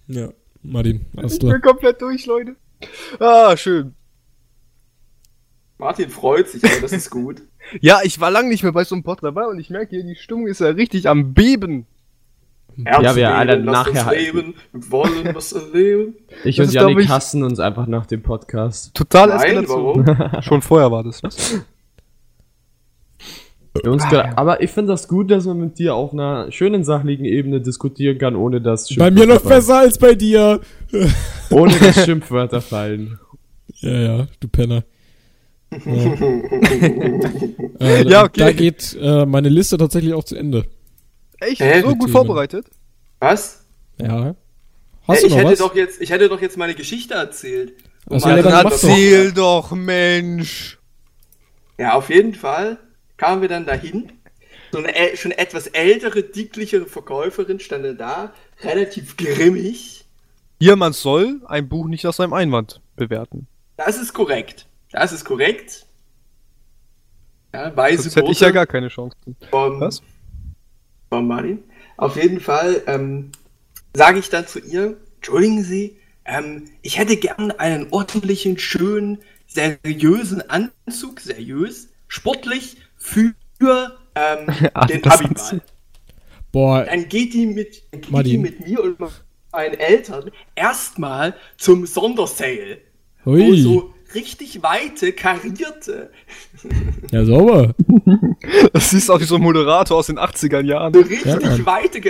[0.08, 0.28] Ja,
[0.62, 1.52] Martin, alles Ich klar.
[1.54, 2.56] bin komplett durch, Leute.
[3.18, 3.94] Ah, schön.
[5.84, 7.42] Martin freut sich, aber das ist gut.
[7.80, 10.04] Ja, ich war lange nicht mehr bei so einem Pod dabei und ich merke hier,
[10.04, 11.86] die Stimmung ist ja richtig am Beben.
[12.84, 16.14] Ernst wir leben, alle nachher uns leben, wir wollen was erleben.
[16.44, 18.92] Ich Das und Janik ich- hassen uns einfach nach dem Podcast.
[18.94, 20.04] Total Nein, warum?
[20.42, 21.22] Schon vorher war das.
[23.74, 27.60] Gra- aber ich finde das gut, dass man mit dir auf einer schönen sachlichen Ebene
[27.60, 30.60] diskutieren kann, ohne dass Bei mir noch Schimpfwörter besser als bei dir.
[31.50, 33.18] Ohne dass Schimpfwörter fallen.
[33.80, 34.84] Ja, ja, du Penner.
[35.84, 36.14] Ja,
[37.80, 38.40] äh, Ja, okay.
[38.40, 40.66] Da geht äh, meine Liste tatsächlich auch zu Ende.
[41.40, 41.60] Echt?
[41.60, 41.82] Hä?
[41.82, 42.66] so gut vorbereitet?
[43.18, 43.64] Was?
[44.00, 44.26] Ja.
[44.26, 44.34] Hä,
[45.08, 45.58] Hast du ich noch hätte was?
[45.58, 47.74] doch jetzt, ich hätte doch jetzt meine Geschichte erzählt.
[48.06, 49.34] Um Ach so, mal ja, dann zu- doch.
[49.34, 50.78] doch, Mensch.
[51.78, 52.78] Ja, auf jeden Fall
[53.16, 54.12] kamen wir dann dahin.
[54.72, 60.04] So eine schon etwas ältere, dicklichere Verkäuferin stand dann da, relativ grimmig.
[60.60, 63.46] Hier, man soll ein Buch nicht aus seinem Einwand bewerten.
[63.76, 64.66] Das ist korrekt.
[64.94, 65.86] Das ist korrekt.
[67.52, 69.16] Ja, weise Sonst hätte ich ja gar keine Chance.
[69.50, 70.00] vom, Was?
[71.08, 71.64] vom Martin.
[71.96, 73.32] Auf jeden Fall ähm,
[73.92, 79.18] sage ich dann zu ihr, entschuldigen Sie, ähm, ich hätte gern einen ordentlichen, schönen,
[79.48, 83.34] seriösen Anzug, seriös, sportlich für
[84.14, 84.46] ähm,
[84.88, 85.60] den Abiball.
[86.52, 88.96] Boah, Dann geht die mit, geht die mit mir und
[89.50, 92.78] meinen Eltern erstmal zum Sondersale.
[93.24, 93.60] Wo hui.
[93.60, 96.10] so richtig weite, karierte,
[97.10, 97.74] Ja, sauber.
[98.72, 100.92] Das ist auch wie so ein Moderator aus den 80er Jahren.
[100.94, 102.00] so richtig Ja, weite,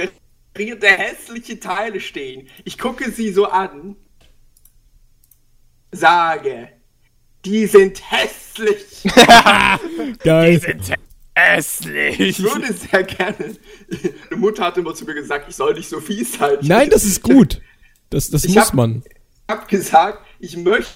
[0.55, 2.49] karierte, hässliche Teile stehen.
[2.65, 3.97] Ich gucke sie so an,
[5.93, 6.69] sage,
[7.45, 9.05] die sind hässlich.
[10.25, 10.61] Geil.
[11.37, 12.21] Hässlich.
[12.21, 13.57] Ich würde sehr gerne.
[14.31, 16.59] Die Mutter hat immer zu mir gesagt, ich soll nicht so fies sein.
[16.61, 17.61] Ich Nein, das ist gut.
[18.11, 19.03] Das, das Ich muss hab- man.
[19.49, 20.93] hab gesagt, ich möchte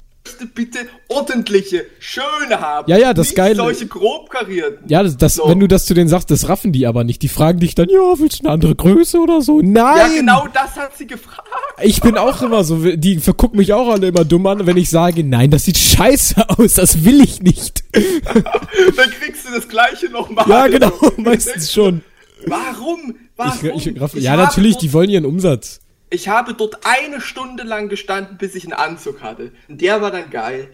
[0.54, 2.90] bitte ordentliche, schöne haben.
[2.90, 4.88] Ja, ja, das nicht Geile- solche grob karierten.
[4.88, 5.48] Ja, das, das, So.
[5.48, 7.22] wenn du das zu denen sagst, das raffen die aber nicht.
[7.22, 9.60] Die fragen dich dann, ja, willst du eine andere Größe oder so?
[9.60, 9.96] Nein!
[9.96, 11.48] Ja, genau das hat sie gefragt.
[11.82, 14.90] Ich bin auch immer so, die vergucken mich auch alle immer dumm an, wenn ich
[14.90, 17.84] sage, nein, das sieht scheiße aus, das will ich nicht.
[17.92, 20.44] Dann kriegst du das gleiche nochmal.
[20.48, 22.02] Ja, genau, meistens schon.
[22.46, 23.14] Warum?
[23.36, 23.70] Warum?
[23.76, 25.80] Ich, ich, Ich ja, natürlich, die wollen ihren Umsatz.
[26.10, 29.52] Ich habe dort eine Stunde lang gestanden, bis ich einen Anzug hatte.
[29.68, 30.68] Und der war dann geil.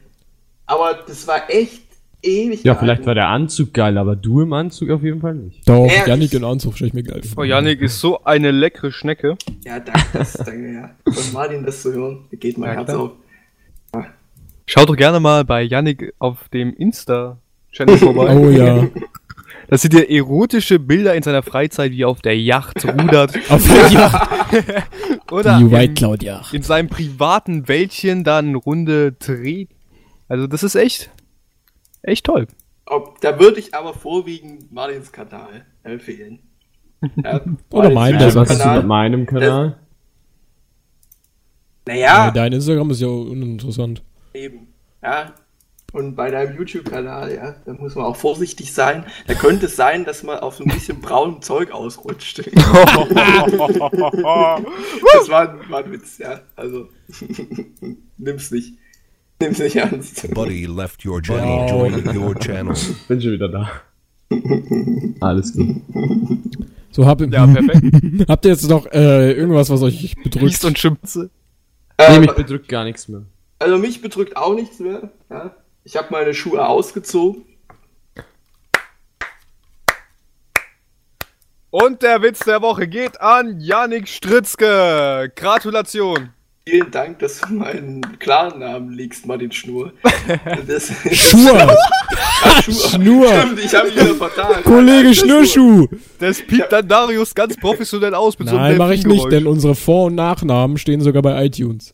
[0.66, 1.82] Aber das war echt
[2.22, 2.62] ewig.
[2.64, 5.68] Ja, vielleicht war der Anzug geil, aber du im Anzug auf jeden Fall nicht.
[5.68, 7.42] Doch, Ja, Janik in Anzug, stell ich mir geil vor.
[7.42, 9.36] Oh, Janik ist so eine leckere Schnecke.
[9.64, 10.90] Ja, danke, das, danke, ja.
[11.12, 13.00] Von Martin das zu hören, geht mein Ja, Herz klar.
[13.00, 13.10] auf.
[14.66, 18.34] Schaut doch gerne mal bei Janik auf dem Insta-Channel vorbei.
[18.34, 18.88] Oh ja.
[19.68, 23.34] Da seht ihr erotische Bilder in seiner Freizeit, wie er auf der Yacht rudert.
[23.50, 24.28] Auf der Yacht.
[25.32, 26.52] Oder Die in, White Cloud Yacht.
[26.54, 29.70] in seinem privaten Wäldchen da eine Runde dreht.
[30.28, 31.10] Also das ist echt,
[32.02, 32.46] echt toll.
[32.86, 36.40] Ob, da würde ich aber vorwiegend Martins Kanal empfehlen.
[37.22, 37.40] Ja,
[37.72, 39.76] Oder meinen, Ja, das was ist mit meinem Kanal?
[41.86, 44.02] Ja, Naja, dein Instagram ist ja uninteressant.
[44.34, 44.68] eben.
[45.02, 45.32] Ja.
[45.94, 49.04] Und bei deinem YouTube-Kanal, ja, da muss man auch vorsichtig sein.
[49.28, 52.38] Da könnte es sein, dass man auf so ein bisschen braunem Zeug ausrutscht.
[52.46, 52.64] das
[55.28, 56.40] war, ein- war ein Witz, ja.
[56.56, 56.88] Also,
[58.18, 58.74] nimm's nicht.
[59.40, 60.28] Nimm's nicht ernst.
[60.34, 61.68] Buddy left your channel.
[61.68, 62.74] Join your channel.
[63.08, 63.70] Bin schon wieder da.
[65.20, 65.76] Alles gut.
[66.90, 67.84] So, hab, Ja, perfekt.
[68.28, 70.44] habt ihr jetzt noch äh, irgendwas, was euch bedrückt?
[70.46, 71.16] Riechst und schimpfst.
[71.16, 71.28] Nee,
[71.98, 73.22] Ähm, mich bedrückt gar nichts mehr.
[73.60, 75.10] also mich bedrückt auch nichts mehr.
[75.30, 75.54] Ja?
[75.84, 77.44] Ich habe meine Schuhe ausgezogen.
[81.68, 85.30] Und der Witz der Woche geht an Yannick Stritzke.
[85.36, 86.30] Gratulation.
[86.66, 89.92] Vielen Dank, dass du meinen Klarnamen legst, Martin Schnur.
[90.66, 91.58] Das, Schnur!
[92.62, 92.88] Schnur.
[92.88, 93.28] Schnur!
[93.28, 94.64] Stimmt, ich habe ihn wieder vertan.
[94.64, 95.86] Kollege Schnürschuh!
[96.18, 99.46] Das piept dann Darius ganz professionell aus mit so Nein, einem mache ich nicht, denn
[99.46, 101.92] unsere Vor- und Nachnamen stehen sogar bei iTunes.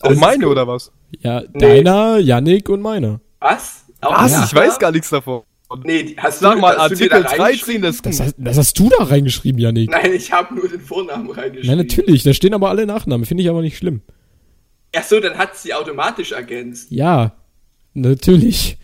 [0.00, 0.90] Auch meine oder was?
[1.20, 3.20] Ja, deiner, Yannick und meiner.
[3.40, 3.84] Was?
[4.00, 4.32] Auch Was?
[4.32, 4.44] ja.
[4.44, 5.42] Ich weiß gar nichts davon.
[5.84, 7.82] Nee, hast Sag du, mal, hast Artikel da 13 reingeschrieben?
[7.82, 8.00] des...
[8.00, 9.90] Das hast, das hast du da reingeschrieben, Yannick.
[9.90, 11.76] Nein, ich habe nur den Vornamen reingeschrieben.
[11.76, 14.00] Nein, natürlich, da stehen aber alle Nachnamen, finde ich aber nicht schlimm.
[14.96, 16.90] Ach so, dann hat sie automatisch ergänzt.
[16.90, 17.32] Ja,
[17.92, 18.78] natürlich.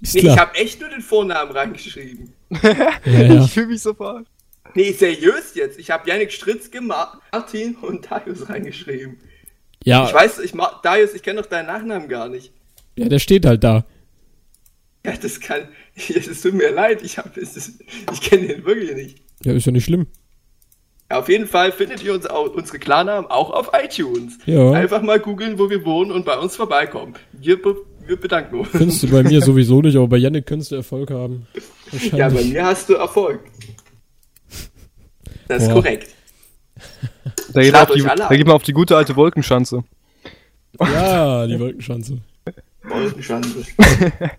[0.00, 0.36] Ist Nee, ich klar.
[0.36, 2.32] habe echt nur den Vornamen reingeschrieben.
[2.62, 3.44] ja, ja.
[3.44, 4.30] Ich fühle mich so verarscht.
[4.74, 5.78] Nee, seriös jetzt.
[5.80, 9.18] Ich habe Yannick Stritzke, Martin und Darius reingeschrieben.
[9.82, 12.52] ja, Ich weiß, ich Darius, ich kenne doch deinen Nachnamen gar nicht.
[12.96, 13.84] Ja, der steht halt da.
[15.04, 15.68] Ja, das kann.
[15.96, 19.22] Es tut mir leid, ich habe ich kenne den wirklich nicht.
[19.44, 20.08] Ja, ist ja nicht schlimm.
[21.08, 24.38] Auf jeden Fall findet ihr uns auch, unsere Klarnamen auch auf iTunes.
[24.46, 24.72] Ja.
[24.72, 27.14] Einfach mal googeln, wo wir wohnen und bei uns vorbeikommen.
[27.32, 27.76] Wir, be
[28.06, 28.70] wir bedanken uns.
[28.70, 31.46] Findest du bei mir sowieso nicht, aber bei Yannick könntest du Erfolg haben.
[32.12, 33.40] Ja, bei mir hast du Erfolg.
[35.46, 35.74] Das ist Boah.
[35.74, 36.10] korrekt.
[37.52, 39.84] Da geht, Schlagt auf die, da geht man auf die gute alte Wolkenschanze.
[40.80, 42.18] Ja, die Wolkenschanze.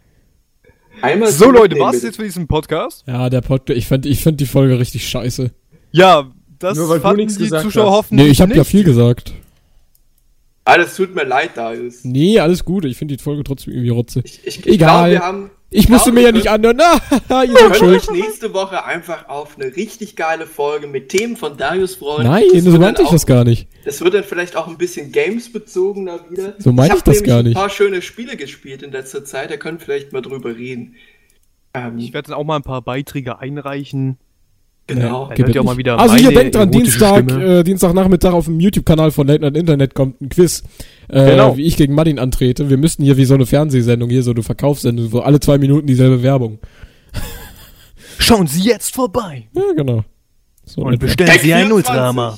[1.02, 2.08] Einmal So Leute, war's bitte.
[2.08, 3.04] jetzt für diesen Podcast?
[3.08, 5.52] Ja, der Podcast, ich fand, ich fand die Folge richtig scheiße.
[5.92, 7.98] Ja, das Nur weil du fanden nichts die gesagt Zuschauer hast.
[7.98, 9.34] hoffen Nee, ich habe ja viel gesagt.
[10.64, 12.04] Das tut mir leid, Darius.
[12.04, 12.86] Nee, alles gut.
[12.86, 14.22] Ich finde die Folge trotzdem irgendwie rotze.
[14.24, 15.12] Ich, ich, ich Egal.
[15.12, 16.78] Glaub, wir haben, Ich musste mir ja nicht anhören.
[16.78, 18.10] Na, ihr Wir seid können schuld.
[18.10, 22.28] euch nächste Woche einfach auf eine richtig geile Folge mit Themen von Darius freuen.
[22.28, 23.68] Nein, Das so meinte ich das gar nicht.
[23.84, 26.56] Das wird dann vielleicht auch ein bisschen Games-bezogener wieder.
[26.60, 27.56] So meine ich hab das gar nicht.
[27.56, 30.96] ein paar schöne Spiele gespielt in letzter Zeit, da können wir vielleicht mal drüber reden.
[31.74, 34.18] Ähm, Ich werde dann auch mal ein paar Beiträge einreichen.
[34.88, 35.30] Genau.
[35.30, 37.60] Hört ihr auch mal wieder Also hier denkt dran, Dienstag, Stimme.
[37.60, 40.64] äh, Dienstagnachmittag auf dem YouTube-Kanal von Late Night Internet kommt ein Quiz,
[41.10, 41.58] äh, Genau.
[41.58, 42.70] wie ich gegen Martin antrete.
[42.70, 45.88] Wir müssten hier wie so eine Fernsehsendung, hier so eine Verkaufssendung, wo alle zwei Minuten
[45.88, 46.60] dieselbe Werbung.
[48.18, 50.04] Schauen Sie jetzt vorbei Ja, genau.
[50.66, 51.90] So und bestellen Gag Sie ein 24.
[51.94, 52.38] Ultrama.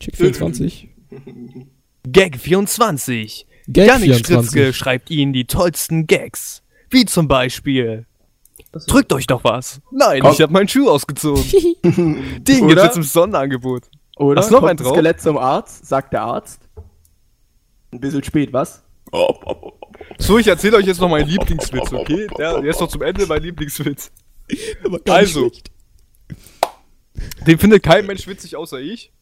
[0.00, 0.88] Check 24.
[2.06, 3.46] Gag 24.
[3.68, 4.48] Gag Janik 24.
[4.50, 6.62] Stritzke schreibt Ihnen die tollsten Gags.
[6.90, 8.06] Wie zum Beispiel.
[8.86, 9.80] Drückt euch doch was.
[9.90, 10.32] Nein, Komm.
[10.32, 11.42] ich habe meinen Schuh ausgezogen.
[11.82, 12.84] Ding, jetzt Oder?
[12.84, 13.84] jetzt im Sonderangebot.
[14.16, 14.96] Oder Hast du noch kommt das drauf?
[14.96, 16.60] Skelett zum Arzt, sagt der Arzt.
[17.92, 18.82] Ein bisschen spät, was?
[20.18, 22.26] So, ich erzähle euch jetzt noch meinen Lieblingswitz, okay?
[22.36, 24.10] Der, der ist doch zum Ende mein Lieblingswitz.
[24.84, 25.40] Aber gar nicht Also.
[25.48, 25.70] schlecht.
[27.46, 29.12] Den findet kein Mensch witzig außer ich.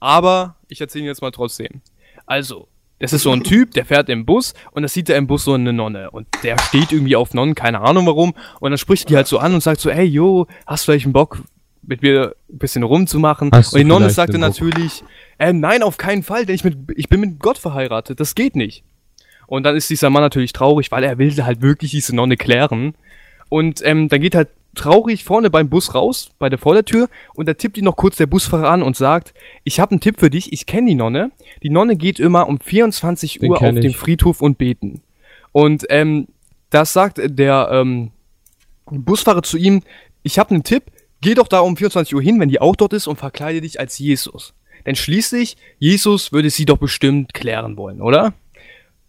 [0.00, 1.82] Aber ich erzähle ihn jetzt mal trotzdem.
[2.26, 2.68] Also,
[2.98, 5.44] das ist so ein Typ, der fährt im Bus und da sieht er im Bus
[5.44, 6.10] so eine Nonne.
[6.10, 8.34] Und der steht irgendwie auf Nonnen, keine Ahnung warum.
[8.60, 11.06] Und dann spricht die halt so an und sagt so, ey, yo, hast du vielleicht
[11.06, 11.42] einen Bock,
[11.82, 13.50] mit mir ein bisschen rumzumachen?
[13.52, 15.02] Hast und die Nonne sagte natürlich,
[15.38, 18.56] äh, nein, auf keinen Fall, denn ich, mit, ich bin mit Gott verheiratet, das geht
[18.56, 18.84] nicht.
[19.46, 22.94] Und dann ist dieser Mann natürlich traurig, weil er will halt wirklich diese Nonne klären.
[23.48, 27.54] Und ähm, dann geht halt traurig vorne beim Bus raus, bei der Vordertür, und da
[27.54, 30.52] tippt ihn noch kurz der Busfahrer an und sagt, ich habe einen Tipp für dich,
[30.52, 31.30] ich kenne die Nonne.
[31.62, 33.96] Die Nonne geht immer um 24 Den Uhr auf kenn dem ich.
[33.96, 35.02] Friedhof und beten.
[35.52, 36.28] Und ähm,
[36.70, 38.10] das sagt der ähm,
[38.86, 39.82] Busfahrer zu ihm,
[40.22, 40.84] ich habe einen Tipp,
[41.20, 43.80] geh doch da um 24 Uhr hin, wenn die auch dort ist, und verkleide dich
[43.80, 44.54] als Jesus.
[44.86, 48.34] Denn schließlich, Jesus würde sie doch bestimmt klären wollen, oder?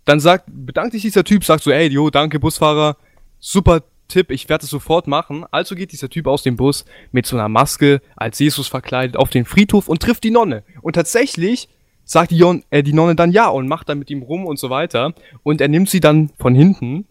[0.05, 2.97] Dann sagt, bedankt sich dieser Typ, sagt so, ey, jo, danke Busfahrer,
[3.39, 5.45] super Tipp, ich werde es sofort machen.
[5.51, 9.29] Also geht dieser Typ aus dem Bus mit so einer Maske als Jesus verkleidet auf
[9.29, 10.63] den Friedhof und trifft die Nonne.
[10.81, 11.69] Und tatsächlich
[12.03, 14.59] sagt die, Jon äh, die Nonne dann ja und macht dann mit ihm rum und
[14.59, 15.13] so weiter.
[15.43, 17.05] Und er nimmt sie dann von hinten.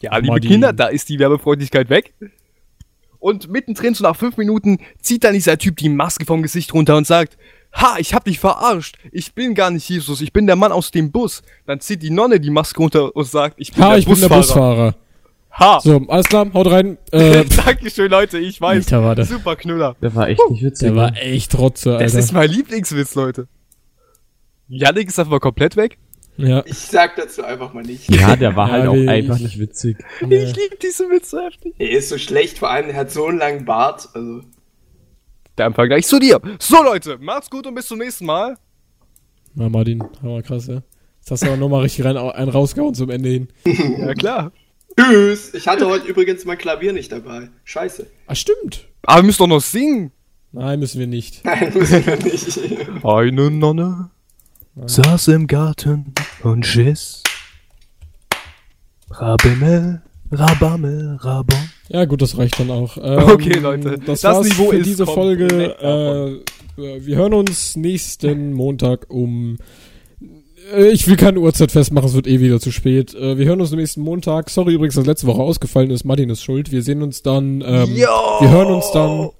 [0.00, 0.50] Ja, liebe Martin.
[0.50, 2.14] Kinder, da ist die Werbefreundlichkeit weg.
[3.20, 6.96] Und mittendrin, so nach fünf Minuten, zieht dann dieser Typ die Maske vom Gesicht runter
[6.96, 7.38] und sagt,
[7.74, 8.98] Ha, ich hab dich verarscht.
[9.12, 11.42] Ich bin gar nicht Jesus, ich bin der Mann aus dem Bus.
[11.64, 14.20] Dann zieht die Nonne die Maske runter und sagt, ich bin Ha, der ich bin
[14.20, 14.94] der Busfahrer.
[15.58, 15.80] Ha.
[15.80, 16.96] So, alles klar, haut rein.
[17.10, 18.86] Äh, Dankeschön, Leute, ich weiß.
[18.86, 19.96] Alter, war das- Super Knüller.
[20.00, 20.88] Der war echt nicht witzig.
[20.88, 21.20] der war ne?
[21.20, 22.18] echt Rotze, Das Alter.
[22.18, 23.48] ist mein Lieblingswitz, Leute.
[24.68, 25.98] Yannick ist einfach komplett weg.
[26.38, 26.62] ja.
[26.64, 28.08] Ich sag dazu einfach mal nicht.
[28.10, 29.10] ja, der war halt auch Ehrlich.
[29.10, 29.98] einfach nicht witzig.
[30.20, 31.74] Ich liebe diese Witze heftig.
[31.78, 34.08] Er ist so schlecht, vor allem er hat so einen langen Bart.
[34.14, 34.40] Also,
[35.56, 36.40] Da im Vergleich zu dir.
[36.58, 38.56] So, Leute, macht's gut und bis zum nächsten Mal.
[39.54, 40.80] Na, Martin, aber krass, ja.
[41.20, 43.48] Jetzt hast du aber nochmal richtig rein, einen rausgehauen zum Ende hin.
[43.98, 44.52] Ja, klar.
[44.98, 45.54] Tschüss.
[45.54, 47.48] Ich hatte heute übrigens mein Klavier nicht dabei.
[47.64, 48.06] Scheiße.
[48.26, 48.86] Ah, stimmt.
[49.02, 50.12] Aber wir müssen doch noch singen.
[50.52, 51.44] Nein, müssen wir nicht.
[51.44, 53.04] Nein, muss ich nicht.
[53.04, 54.10] Eine Nonne
[54.86, 56.12] saß im Garten
[56.42, 57.22] und schiss.
[59.10, 61.58] Rabimmel, Rabammel, Rabon.
[61.88, 62.96] Ja, gut, das reicht dann auch.
[63.02, 65.46] Ähm, Okay, Leute, Das, das war's Niveau für ist diese Folge.
[65.78, 66.40] Äh,
[66.76, 69.58] wir hören uns nächsten Montag um.
[70.74, 73.14] Äh, Ich will keine Uhrzeit festmachen, es wird eh wieder zu spät.
[73.14, 74.50] Äh, Wir hören uns am nächsten Montag.
[74.50, 76.04] Sorry übrigens, dass letzte Woche ausgefallen ist.
[76.04, 76.70] Martin ist schuld.
[76.72, 77.62] Wir sehen uns dann.
[77.66, 79.30] Ähm, wir hören uns dann.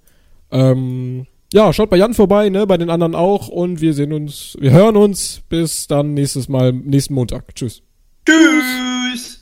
[0.51, 3.49] Ähm, ja, schaut bei Jan vorbei, ne, bei den anderen auch.
[3.49, 4.57] Und wir sehen uns.
[4.61, 5.43] Wir hören uns.
[5.49, 7.55] Bis dann nächstes Mal, nächsten Montag.
[7.55, 7.83] Tschüss.
[8.27, 9.41] Tschüss.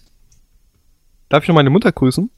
[1.28, 2.30] Darf ich noch meine Mutter grüßen?